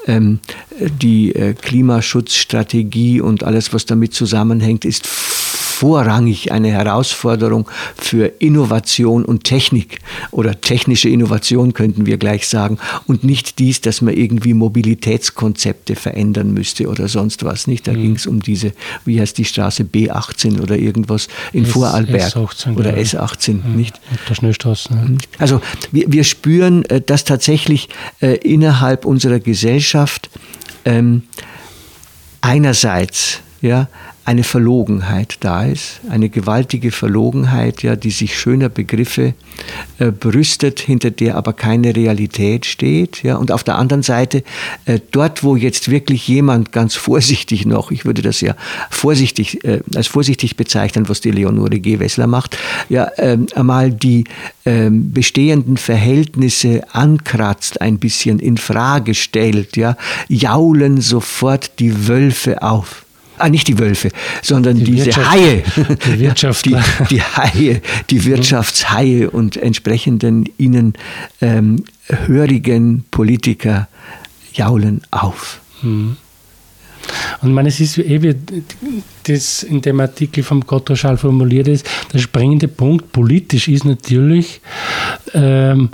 ähm, 0.07 0.39
die 0.79 1.35
äh, 1.35 1.53
Klimaschutzstrategie 1.53 3.21
und 3.21 3.43
alles, 3.43 3.73
was 3.73 3.85
damit 3.85 4.13
zusammenhängt, 4.13 4.85
ist 4.85 5.07
vorrangig 5.79 6.51
eine 6.51 6.71
Herausforderung 6.71 7.69
für 7.95 8.25
Innovation 8.39 9.23
und 9.23 9.45
Technik 9.45 9.99
oder 10.29 10.59
technische 10.59 11.07
Innovation 11.07 11.71
könnten 11.73 12.05
wir 12.05 12.17
gleich 12.17 12.49
sagen 12.49 12.79
und 13.07 13.23
nicht 13.23 13.59
dies, 13.59 13.79
dass 13.79 14.01
man 14.01 14.13
irgendwie 14.13 14.53
Mobilitätskonzepte 14.53 15.95
verändern 15.95 16.53
müsste 16.53 16.89
oder 16.89 17.07
sonst 17.07 17.45
was. 17.45 17.65
Nicht? 17.65 17.87
Da 17.87 17.93
mhm. 17.93 18.01
ging 18.01 18.15
es 18.17 18.27
um 18.27 18.41
diese, 18.41 18.73
wie 19.05 19.21
heißt 19.21 19.37
die 19.37 19.45
Straße 19.45 19.83
B18 19.83 20.59
oder 20.59 20.77
irgendwas 20.77 21.29
in 21.53 21.63
S 21.63 21.71
Vorarlberg 21.71 22.35
S18, 22.35 22.75
oder 22.75 22.97
ja. 22.97 23.01
S18, 23.01 23.63
mhm. 23.63 23.75
nicht? 23.77 24.01
Der 24.27 24.35
Schnellstraße. 24.35 24.93
Ne? 24.93 25.17
Also 25.37 25.61
wir, 25.93 26.11
wir 26.11 26.25
spüren, 26.25 26.83
äh, 26.85 26.99
dass 26.99 27.23
tatsächlich 27.23 27.87
äh, 28.19 28.35
innerhalb 28.39 29.05
unserer 29.05 29.39
Gesellschaft 29.39 30.29
ähm, 30.83 31.23
einerseits 32.41 33.39
ja, 33.61 33.87
eine 34.29 34.43
Verlogenheit 34.43 35.37
da 35.39 35.63
ist, 35.63 36.01
eine 36.07 36.29
gewaltige 36.29 36.91
Verlogenheit, 36.91 37.81
ja, 37.81 37.95
die 37.95 38.11
sich 38.11 38.37
schöner 38.37 38.69
Begriffe 38.69 39.33
äh, 39.97 40.11
brüstet, 40.11 40.79
hinter 40.79 41.09
der 41.09 41.35
aber 41.35 41.53
keine 41.53 41.95
Realität 41.95 42.67
steht. 42.67 43.23
Ja, 43.23 43.37
und 43.37 43.51
auf 43.51 43.63
der 43.63 43.79
anderen 43.79 44.03
Seite, 44.03 44.43
äh, 44.85 44.99
dort, 45.09 45.43
wo 45.43 45.55
jetzt 45.55 45.89
wirklich 45.89 46.27
jemand 46.27 46.71
ganz 46.71 46.93
vorsichtig 46.93 47.65
noch, 47.65 47.89
ich 47.89 48.05
würde 48.05 48.21
das 48.21 48.39
ja 48.41 48.53
vorsichtig, 48.91 49.63
äh, 49.65 49.79
als 49.95 50.05
vorsichtig 50.05 50.57
bezeichnen, 50.57 51.09
was 51.09 51.21
die 51.21 51.31
Leonore 51.31 51.79
G. 51.79 51.97
Wessler 51.97 52.27
macht, 52.27 52.55
ja, 52.87 53.09
ähm, 53.17 53.47
einmal 53.55 53.89
die 53.89 54.25
ähm, 54.63 55.11
bestehenden 55.11 55.77
Verhältnisse 55.77 56.83
ankratzt, 56.93 57.81
ein 57.81 57.97
bisschen 57.97 58.37
in 58.37 58.57
Frage 58.57 59.15
stellt, 59.15 59.75
ja, 59.75 59.97
jaulen 60.27 61.01
sofort 61.01 61.79
die 61.79 62.07
Wölfe 62.07 62.61
auf 62.61 63.05
ah, 63.39 63.49
nicht 63.49 63.67
die 63.67 63.79
Wölfe, 63.79 64.09
sondern 64.41 64.77
die 64.77 64.85
diese 64.85 65.05
Wirtschaft, 65.07 65.31
Haie, 65.31 65.63
die, 66.05 66.19
Wirtschaft, 66.19 66.65
die, 66.65 66.75
die, 67.09 67.21
Haie, 67.21 67.81
die 68.09 68.25
Wirtschaftshaie 68.25 69.29
und 69.29 69.57
entsprechenden 69.57 70.45
ihnen 70.57 70.93
ähm, 71.41 71.83
hörigen 72.07 73.05
Politiker 73.11 73.87
jaulen 74.53 75.01
auf. 75.11 75.61
Mhm. 75.81 76.17
Und 77.41 77.53
man, 77.53 77.65
es 77.65 77.79
ist 77.79 77.97
eh, 77.97 78.21
wie 78.21 78.35
das 79.23 79.63
in 79.63 79.81
dem 79.81 79.99
Artikel 79.99 80.43
vom 80.43 80.61
Gottroschall 80.65 81.17
formuliert 81.17 81.67
ist, 81.67 81.89
der 82.13 82.19
springende 82.19 82.67
Punkt 82.67 83.11
politisch 83.11 83.67
ist 83.67 83.85
natürlich, 83.85 84.61
ähm, 85.33 85.89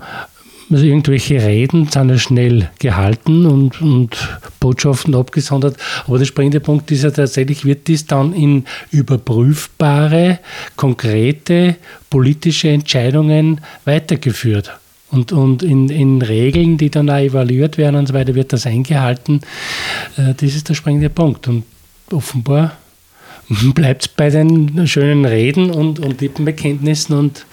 also 0.71 0.83
irgendwelche 0.83 1.41
Reden 1.41 1.87
sind 1.87 2.09
ja 2.09 2.17
schnell 2.17 2.69
gehalten 2.79 3.45
und, 3.45 3.81
und 3.81 4.39
Botschaften 4.59 5.13
abgesondert. 5.15 5.77
Aber 6.07 6.17
der 6.17 6.25
springende 6.25 6.59
Punkt 6.59 6.89
ist 6.91 7.03
ja 7.03 7.11
tatsächlich, 7.11 7.65
wird 7.65 7.87
dies 7.87 8.07
dann 8.07 8.33
in 8.33 8.65
überprüfbare, 8.91 10.39
konkrete 10.75 11.75
politische 12.09 12.69
Entscheidungen 12.69 13.61
weitergeführt. 13.85 14.71
Und, 15.11 15.31
und 15.31 15.61
in, 15.61 15.89
in 15.89 16.21
Regeln, 16.21 16.77
die 16.77 16.89
dann 16.89 17.09
auch 17.09 17.17
evaluiert 17.17 17.77
werden 17.77 17.95
und 17.95 18.07
so 18.07 18.13
weiter, 18.13 18.33
wird 18.33 18.51
das 18.51 18.65
eingehalten. 18.65 19.41
Äh, 20.17 20.33
das 20.33 20.55
ist 20.55 20.67
der 20.67 20.73
springende 20.73 21.09
Punkt. 21.09 21.47
Und 21.47 21.63
offenbar 22.11 22.75
bleibt 23.73 24.03
es 24.03 24.07
bei 24.07 24.29
den 24.29 24.87
schönen 24.87 25.25
Reden 25.25 25.71
und, 25.71 25.99
und 25.99 26.21
Lippenbekenntnissen 26.21 27.17
und 27.17 27.45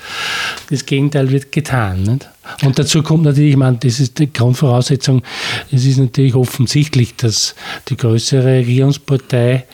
das 0.71 0.87
Gegenteil 0.87 1.31
wird 1.31 1.53
getan. 1.53 2.03
Nicht? 2.03 2.29
Und 2.65 2.79
dazu 2.79 3.03
kommt 3.03 3.25
natürlich, 3.25 3.53
ich 3.53 3.57
meine, 3.57 3.79
das 3.79 4.01
ist 4.01 4.19
die 4.19 4.33
Grundvoraussetzung, 4.33 5.23
es 5.71 5.85
ist 5.85 5.99
natürlich 5.99 6.35
offensichtlich, 6.35 7.17
dass 7.17 7.55
die 7.89 7.97
größere 7.97 8.59
Regierungspartei 8.59 9.67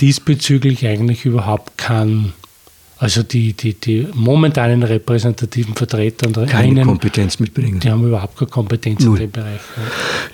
diesbezüglich 0.00 0.86
eigentlich 0.86 1.24
überhaupt 1.24 1.78
keinen 1.78 2.32
also 3.00 3.22
die, 3.22 3.54
die, 3.54 3.72
die 3.72 4.06
momentanen 4.12 4.82
repräsentativen 4.82 5.74
Vertreter 5.74 6.26
und 6.26 6.46
keine 6.48 6.84
Kompetenz 6.84 7.40
mitbringen. 7.40 7.80
Die 7.80 7.90
haben 7.90 8.06
überhaupt 8.06 8.36
keine 8.36 8.50
Kompetenz 8.50 9.02
Null. 9.02 9.16
in 9.16 9.22
dem 9.22 9.30
Bereich. 9.30 9.60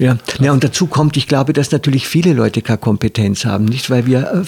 Ja. 0.00 0.16
Ja. 0.38 0.44
ja, 0.46 0.52
und 0.52 0.64
dazu 0.64 0.88
kommt, 0.88 1.16
ich 1.16 1.28
glaube, 1.28 1.52
dass 1.52 1.70
natürlich 1.70 2.08
viele 2.08 2.32
Leute 2.32 2.62
keine 2.62 2.78
Kompetenz 2.78 3.44
haben, 3.44 3.66
nicht? 3.66 3.88
Weil 3.88 4.06
wir 4.06 4.44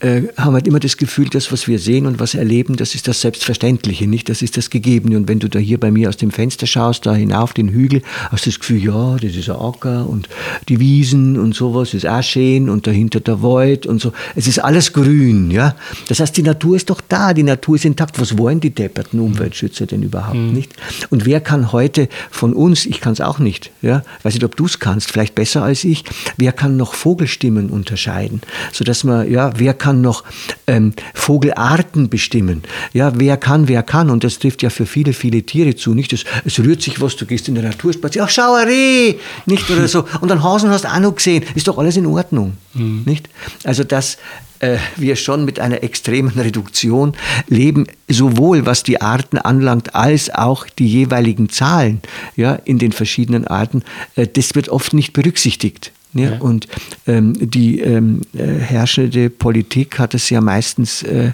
äh, 0.00 0.06
äh, 0.06 0.28
haben 0.38 0.54
halt 0.54 0.66
immer 0.66 0.80
das 0.80 0.96
Gefühl, 0.96 1.28
das, 1.28 1.52
was 1.52 1.68
wir 1.68 1.78
sehen 1.78 2.06
und 2.06 2.20
was 2.20 2.34
erleben, 2.34 2.76
das 2.76 2.94
ist 2.94 3.06
das 3.06 3.20
Selbstverständliche, 3.20 4.06
nicht? 4.06 4.30
Das 4.30 4.40
ist 4.40 4.56
das 4.56 4.70
Gegebene. 4.70 5.18
Und 5.18 5.28
wenn 5.28 5.38
du 5.38 5.48
da 5.48 5.58
hier 5.58 5.78
bei 5.78 5.90
mir 5.90 6.08
aus 6.08 6.16
dem 6.16 6.30
Fenster 6.30 6.66
schaust, 6.66 7.04
da 7.04 7.14
hinauf 7.14 7.52
den 7.52 7.68
Hügel, 7.68 8.00
hast 8.30 8.46
du 8.46 8.50
das 8.50 8.60
Gefühl, 8.60 8.82
ja, 8.82 9.16
das 9.16 9.36
ist 9.36 9.50
ein 9.50 9.56
Acker 9.56 10.08
und 10.08 10.26
die 10.70 10.80
Wiesen 10.80 11.38
und 11.38 11.54
sowas 11.54 11.92
ist 11.92 12.06
auch 12.06 12.22
schön 12.22 12.70
und 12.70 12.86
dahinter 12.86 13.20
der 13.20 13.42
Wald 13.42 13.84
und 13.84 14.00
so. 14.00 14.14
Es 14.34 14.46
ist 14.46 14.58
alles 14.58 14.94
grün, 14.94 15.50
ja. 15.50 15.76
Das 16.08 16.18
heißt, 16.18 16.34
die 16.34 16.42
Natur 16.42 16.76
ist 16.76 16.88
doch 16.88 17.02
da, 17.06 17.34
die 17.34 17.41
die 17.42 17.50
Natur 17.50 17.76
ist 17.76 17.84
intakt. 17.84 18.20
Was 18.20 18.38
wollen 18.38 18.60
die 18.60 18.70
depperten 18.70 19.20
Umweltschützer 19.20 19.86
denn 19.86 20.02
überhaupt 20.02 20.36
mhm. 20.36 20.52
nicht? 20.52 20.72
Und 21.10 21.26
wer 21.26 21.40
kann 21.40 21.72
heute 21.72 22.08
von 22.30 22.52
uns, 22.52 22.86
ich 22.86 23.00
kann 23.00 23.12
es 23.12 23.20
auch 23.20 23.38
nicht, 23.38 23.70
ja, 23.82 24.02
weiß 24.22 24.34
nicht, 24.34 24.44
ob 24.44 24.56
du 24.56 24.66
es 24.66 24.78
kannst, 24.78 25.10
vielleicht 25.10 25.34
besser 25.34 25.62
als 25.62 25.84
ich, 25.84 26.04
wer 26.36 26.52
kann 26.52 26.76
noch 26.76 26.94
Vogelstimmen 26.94 27.70
unterscheiden? 27.70 28.40
Sodass 28.72 29.04
man, 29.04 29.30
ja, 29.30 29.52
wer 29.56 29.74
kann 29.74 30.00
noch 30.00 30.24
ähm, 30.66 30.94
Vogelarten 31.14 32.08
bestimmen? 32.08 32.62
Ja, 32.92 33.12
wer 33.16 33.36
kann, 33.36 33.68
wer 33.68 33.82
kann? 33.82 34.10
Und 34.10 34.24
das 34.24 34.38
trifft 34.38 34.62
ja 34.62 34.70
für 34.70 34.86
viele, 34.86 35.12
viele 35.12 35.42
Tiere 35.42 35.74
zu. 35.74 35.94
Nicht, 35.94 36.12
das, 36.12 36.24
es 36.44 36.58
rührt 36.58 36.82
sich 36.82 37.00
was, 37.00 37.16
du 37.16 37.26
gehst 37.26 37.48
in 37.48 37.54
der 37.54 37.64
Natur 37.64 37.92
spazieren, 37.92 38.26
ach, 38.28 38.32
schau, 38.32 38.54
Reh, 38.54 39.16
nicht 39.46 39.68
oder 39.70 39.88
so. 39.88 40.04
Und 40.20 40.28
dann 40.30 40.42
Hasen 40.42 40.70
hast 40.70 40.84
du 40.84 40.88
auch 40.88 41.00
noch 41.00 41.14
gesehen, 41.14 41.44
ist 41.54 41.68
doch 41.68 41.78
alles 41.78 41.96
in 41.96 42.06
Ordnung. 42.06 42.54
Mhm. 42.74 43.02
Nicht? 43.04 43.28
Also, 43.64 43.84
dass 43.84 44.18
äh, 44.60 44.78
wir 44.96 45.16
schon 45.16 45.44
mit 45.44 45.60
einer 45.60 45.82
extremen 45.82 46.38
Reduktion 46.38 47.14
leben, 47.48 47.86
sowohl 48.08 48.64
was 48.64 48.82
die 48.82 49.00
Arten 49.00 49.38
anlangt, 49.38 49.94
als 49.94 50.30
auch 50.30 50.66
die 50.66 50.86
jeweiligen 50.86 51.48
Zahlen 51.48 52.00
ja, 52.36 52.54
in 52.54 52.78
den 52.78 52.92
verschiedenen 52.92 53.46
Arten. 53.46 53.82
Äh, 54.14 54.28
das 54.28 54.54
wird 54.54 54.68
oft 54.68 54.94
nicht 54.94 55.12
berücksichtigt. 55.12 55.92
Ja, 56.14 56.32
ja. 56.32 56.38
Und 56.40 56.68
ähm, 57.06 57.32
die 57.38 57.80
ähm, 57.80 58.20
äh, 58.34 58.46
herrschende 58.46 59.30
Politik 59.30 59.98
hat 59.98 60.14
es 60.14 60.28
ja 60.28 60.40
meistens 60.40 61.02
äh, 61.02 61.32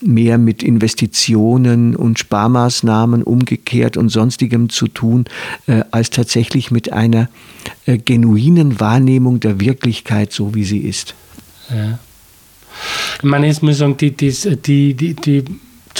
mehr 0.00 0.38
mit 0.38 0.62
Investitionen 0.62 1.96
und 1.96 2.20
Sparmaßnahmen 2.20 3.24
umgekehrt 3.24 3.96
und 3.96 4.10
sonstigem 4.10 4.68
zu 4.68 4.86
tun, 4.86 5.24
äh, 5.66 5.82
als 5.90 6.10
tatsächlich 6.10 6.70
mit 6.70 6.92
einer 6.92 7.28
äh, 7.86 7.98
genuinen 7.98 8.78
Wahrnehmung 8.78 9.40
der 9.40 9.58
Wirklichkeit, 9.60 10.32
so 10.32 10.54
wie 10.54 10.64
sie 10.64 10.78
ist. 10.78 11.14
Ja. 11.70 11.98
Ich 13.18 13.24
meine, 13.24 13.46
jetzt 13.48 13.62
muss 13.62 13.72
ich 13.72 13.78
sagen, 13.78 13.96
die, 13.96 14.12
die, 14.12 14.94
die, 14.94 15.14
die 15.14 15.44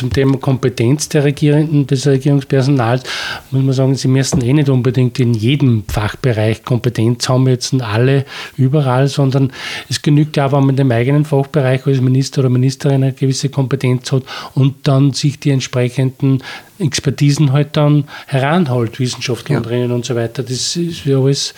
zum 0.02 0.12
Thema 0.12 0.36
Kompetenz 0.36 1.08
der 1.10 1.22
Regierenden, 1.22 1.86
des 1.86 2.08
Regierungspersonals, 2.08 3.04
muss 3.52 3.62
man 3.62 3.72
sagen, 3.72 3.94
sie 3.94 4.08
müssen 4.08 4.42
eh 4.42 4.52
nicht 4.52 4.68
unbedingt 4.68 5.20
in 5.20 5.32
jedem 5.32 5.84
Fachbereich 5.86 6.64
Kompetenz 6.64 7.28
haben, 7.28 7.46
jetzt 7.46 7.72
alle 7.80 8.24
überall, 8.56 9.06
sondern 9.06 9.52
es 9.88 10.02
genügt 10.02 10.36
ja, 10.36 10.50
wenn 10.50 10.60
man 10.60 10.70
in 10.70 10.76
dem 10.76 10.90
eigenen 10.90 11.24
Fachbereich 11.24 11.86
als 11.86 12.00
Minister 12.00 12.40
oder 12.40 12.48
Ministerin 12.48 13.04
eine 13.04 13.12
gewisse 13.12 13.48
Kompetenz 13.48 14.10
hat 14.10 14.24
und 14.56 14.88
dann 14.88 15.12
sich 15.12 15.38
die 15.38 15.50
entsprechenden 15.50 16.42
Expertisen 16.82 17.52
halt 17.52 17.76
dann 17.76 18.04
heranholt, 18.26 18.98
Wissenschaftlerinnen 18.98 19.90
ja. 19.90 19.94
und 19.94 20.04
so 20.04 20.14
weiter. 20.14 20.42
Das 20.42 20.76
ist 20.76 21.04
ja 21.04 21.18
alles 21.18 21.54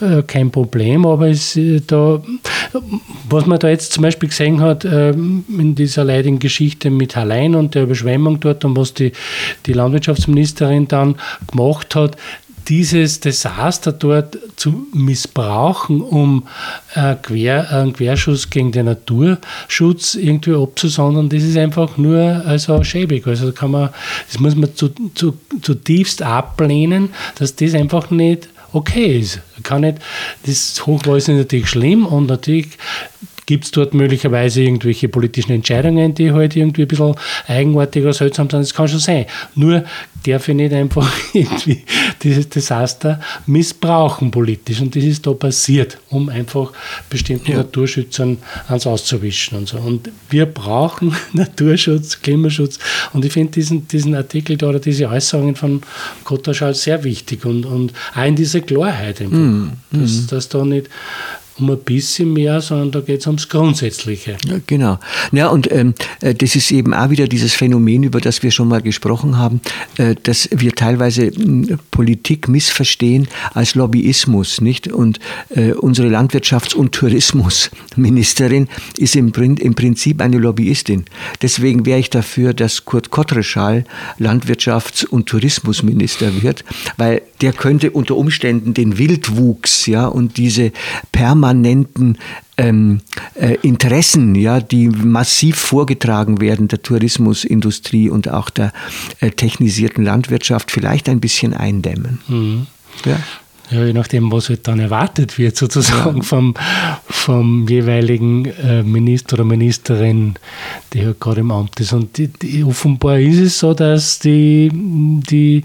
äh, 0.00 0.22
kein 0.22 0.50
Problem, 0.50 1.06
aber 1.06 1.28
es, 1.28 1.56
äh, 1.56 1.80
da, 1.86 2.22
was 3.28 3.46
man 3.46 3.58
da 3.58 3.68
jetzt 3.68 3.92
zum 3.92 4.02
Beispiel 4.02 4.28
gesehen 4.28 4.60
hat 4.60 4.84
äh, 4.84 5.10
in 5.10 5.74
dieser 5.74 6.04
leidigen 6.04 6.38
Geschichte 6.38 6.90
mit 6.90 7.16
Hallein 7.16 7.54
und 7.54 7.74
der 7.74 7.84
Überschwemmung 7.84 8.40
dort 8.40 8.64
und 8.64 8.76
was 8.76 8.94
die, 8.94 9.12
die 9.66 9.72
Landwirtschaftsministerin 9.72 10.88
dann 10.88 11.16
gemacht 11.50 11.94
hat, 11.94 12.16
dieses 12.68 13.20
Desaster 13.20 13.92
dort 13.92 14.38
zu 14.56 14.86
missbrauchen, 14.92 16.00
um 16.00 16.48
äh, 16.94 17.14
Quer, 17.14 17.70
einen 17.70 17.92
Querschuss 17.92 18.50
gegen 18.50 18.72
den 18.72 18.86
Naturschutz 18.86 20.14
irgendwie 20.14 20.54
abzusondern, 20.54 21.28
das 21.28 21.42
ist 21.42 21.56
einfach 21.56 21.96
nur 21.96 22.42
also 22.46 22.82
schäbig. 22.82 23.26
Also 23.26 23.52
kann 23.52 23.70
man, 23.70 23.90
das 24.30 24.40
muss 24.40 24.56
man 24.56 24.74
zu, 24.74 24.88
zu, 25.14 25.38
zutiefst 25.62 26.22
ablehnen, 26.22 27.10
dass 27.38 27.54
das 27.56 27.74
einfach 27.74 28.10
nicht 28.10 28.48
okay 28.72 29.18
ist. 29.20 29.40
Kann 29.62 29.82
nicht, 29.82 29.98
das 30.44 30.86
Hochwasser 30.86 31.32
ist 31.32 31.38
natürlich 31.38 31.68
schlimm 31.68 32.06
und 32.06 32.26
natürlich 32.26 32.68
Gibt 33.46 33.64
es 33.64 33.70
dort 33.70 33.94
möglicherweise 33.94 34.60
irgendwelche 34.60 35.08
politischen 35.08 35.52
Entscheidungen, 35.52 36.14
die 36.14 36.32
halt 36.32 36.56
irgendwie 36.56 36.82
ein 36.82 36.88
bisschen 36.88 37.14
eigenartig 37.46 38.02
oder 38.02 38.12
seltsam 38.12 38.50
sind? 38.50 38.62
Das 38.62 38.74
kann 38.74 38.88
schon 38.88 38.98
sein. 38.98 39.26
Nur 39.54 39.84
darf 40.24 40.48
ich 40.48 40.54
nicht 40.56 40.72
einfach 40.72 41.08
irgendwie 41.32 41.84
dieses 42.22 42.48
Desaster 42.48 43.20
missbrauchen 43.46 44.32
politisch. 44.32 44.80
Und 44.80 44.96
das 44.96 45.04
ist 45.04 45.26
da 45.26 45.32
passiert, 45.32 45.98
um 46.10 46.28
einfach 46.28 46.72
bestimmten 47.08 47.52
ja. 47.52 47.58
Naturschützern 47.58 48.38
ans 48.66 48.86
Auszuwischen 48.86 49.58
und 49.58 49.68
so. 49.68 49.78
Und 49.78 50.10
wir 50.28 50.46
brauchen 50.46 51.14
Naturschutz, 51.32 52.20
Klimaschutz. 52.20 52.80
Und 53.12 53.24
ich 53.24 53.32
finde 53.32 53.52
diesen, 53.52 53.86
diesen 53.86 54.14
Artikel 54.16 54.56
da 54.56 54.70
oder 54.70 54.80
diese 54.80 55.08
Äußerungen 55.08 55.54
von 55.54 55.82
Kottaschall 56.24 56.74
sehr 56.74 57.04
wichtig 57.04 57.44
und, 57.44 57.64
und 57.64 57.92
auch 58.14 58.24
in 58.24 58.34
dieser 58.34 58.60
Klarheit 58.60 59.20
einfach, 59.20 59.38
mm, 59.38 59.72
dass, 59.92 60.10
mm. 60.10 60.26
dass 60.28 60.48
da 60.48 60.64
nicht 60.64 60.88
um 61.58 61.70
ein 61.70 61.78
bisschen 61.78 62.32
mehr, 62.32 62.60
sondern 62.60 62.90
da 62.90 63.00
geht 63.00 63.20
es 63.20 63.26
ums 63.26 63.48
Grundsätzliche. 63.48 64.36
Ja, 64.46 64.56
genau. 64.66 64.98
Ja, 65.32 65.48
und 65.48 65.70
ähm, 65.72 65.94
äh, 66.20 66.34
das 66.34 66.54
ist 66.54 66.70
eben 66.70 66.92
auch 66.92 67.10
wieder 67.10 67.28
dieses 67.28 67.54
Phänomen, 67.54 68.02
über 68.02 68.20
das 68.20 68.42
wir 68.42 68.50
schon 68.50 68.68
mal 68.68 68.82
gesprochen 68.82 69.38
haben, 69.38 69.60
äh, 69.96 70.14
dass 70.22 70.48
wir 70.52 70.74
teilweise 70.74 71.26
äh, 71.26 71.76
Politik 71.90 72.48
missverstehen 72.48 73.28
als 73.54 73.74
Lobbyismus, 73.74 74.60
nicht? 74.60 74.88
Und 74.88 75.18
äh, 75.50 75.72
unsere 75.72 76.08
Landwirtschafts- 76.08 76.74
und 76.74 76.92
Tourismusministerin 76.92 78.68
ist 78.98 79.16
im, 79.16 79.32
im 79.32 79.74
Prinzip 79.74 80.20
eine 80.20 80.38
Lobbyistin. 80.38 81.06
Deswegen 81.40 81.86
wäre 81.86 82.00
ich 82.00 82.10
dafür, 82.10 82.52
dass 82.52 82.84
Kurt 82.84 83.10
Kottreschall 83.10 83.84
Landwirtschafts- 84.20 85.06
und 85.06 85.26
Tourismusminister 85.26 86.42
wird, 86.42 86.64
weil 86.96 87.22
der 87.40 87.52
könnte 87.52 87.90
unter 87.90 88.16
Umständen 88.16 88.74
den 88.74 88.98
Wildwuchs, 88.98 89.86
ja, 89.86 90.06
und 90.06 90.36
diese 90.36 90.72
permanente 91.12 91.45
permanenten 91.46 92.18
ähm, 92.56 93.00
äh, 93.34 93.56
Interessen, 93.62 94.34
ja, 94.34 94.60
die 94.60 94.88
massiv 94.88 95.56
vorgetragen 95.56 96.40
werden 96.40 96.66
der 96.68 96.82
Tourismusindustrie 96.82 98.08
und 98.10 98.28
auch 98.28 98.50
der 98.50 98.72
äh, 99.20 99.30
technisierten 99.30 100.04
Landwirtschaft 100.04 100.72
vielleicht 100.72 101.08
ein 101.08 101.20
bisschen 101.20 101.54
eindämmen. 101.54 102.18
Mhm. 102.28 102.66
Ja 103.04 103.18
ja, 103.70 103.84
je 103.84 103.92
nachdem, 103.92 104.30
was 104.30 104.48
halt 104.48 104.68
dann 104.68 104.78
erwartet 104.78 105.38
wird, 105.38 105.56
sozusagen 105.56 106.22
vom, 106.22 106.54
vom 107.06 107.66
jeweiligen 107.66 108.44
äh, 108.44 108.82
Minister 108.82 109.34
oder 109.34 109.44
Ministerin, 109.44 110.34
die 110.92 111.04
halt 111.04 111.20
gerade 111.20 111.40
im 111.40 111.50
Amt 111.50 111.80
ist. 111.80 111.92
Und 111.92 112.16
die, 112.16 112.28
die, 112.28 112.62
offenbar 112.62 113.18
ist 113.18 113.40
es 113.40 113.58
so, 113.58 113.74
dass 113.74 114.20
die, 114.20 114.70
die 114.72 115.64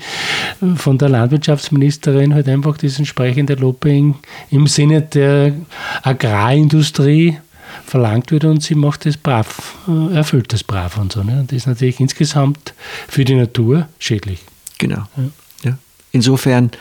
von 0.76 0.98
der 0.98 1.10
Landwirtschaftsministerin 1.10 2.34
halt 2.34 2.50
einfach 2.50 2.78
das 2.78 2.98
entsprechende 2.98 3.54
Lobbying 3.54 4.16
im 4.50 4.66
Sinne 4.66 5.02
der 5.02 5.54
Agrarindustrie 6.02 7.38
verlangt 7.86 8.32
wird 8.32 8.46
und 8.46 8.64
sie 8.64 8.76
macht 8.76 9.06
das 9.06 9.18
brav, 9.18 9.76
äh, 9.88 10.16
erfüllt 10.16 10.52
das 10.54 10.64
brav 10.64 10.98
und 10.98 11.12
so. 11.12 11.24
Ne? 11.24 11.42
Und 11.42 11.52
das 11.52 11.58
ist 11.58 11.68
natürlich 11.68 12.00
insgesamt 12.00 12.74
für 13.08 13.26
die 13.26 13.36
Natur 13.36 13.88
schädlich. 14.00 14.40
Genau. 14.78 15.04
Ja. 15.18 15.24
ja. 15.64 15.78
Insofern 16.12 16.72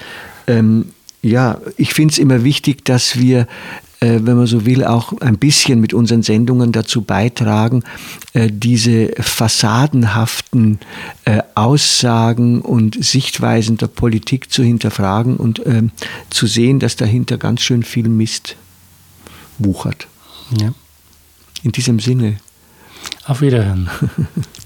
ähm, 0.46 0.86
ja, 1.22 1.60
ich 1.76 1.92
finde 1.92 2.12
es 2.12 2.18
immer 2.18 2.44
wichtig, 2.44 2.84
dass 2.84 3.18
wir, 3.18 3.46
äh, 4.00 4.20
wenn 4.22 4.36
man 4.36 4.46
so 4.46 4.64
will, 4.64 4.84
auch 4.84 5.12
ein 5.20 5.38
bisschen 5.38 5.80
mit 5.80 5.92
unseren 5.92 6.22
Sendungen 6.22 6.72
dazu 6.72 7.02
beitragen, 7.02 7.82
äh, 8.32 8.48
diese 8.50 9.08
fassadenhaften 9.18 10.78
äh, 11.26 11.42
Aussagen 11.54 12.62
und 12.62 13.02
Sichtweisen 13.04 13.76
der 13.76 13.88
Politik 13.88 14.50
zu 14.50 14.62
hinterfragen 14.62 15.36
und 15.36 15.64
ähm, 15.66 15.90
zu 16.30 16.46
sehen, 16.46 16.78
dass 16.78 16.96
dahinter 16.96 17.36
ganz 17.36 17.60
schön 17.60 17.82
viel 17.82 18.08
Mist 18.08 18.56
wuchert. 19.58 20.08
Ja. 20.58 20.72
In 21.62 21.72
diesem 21.72 22.00
Sinne. 22.00 22.38
Auf 23.26 23.42
Wiederhören. 23.42 23.90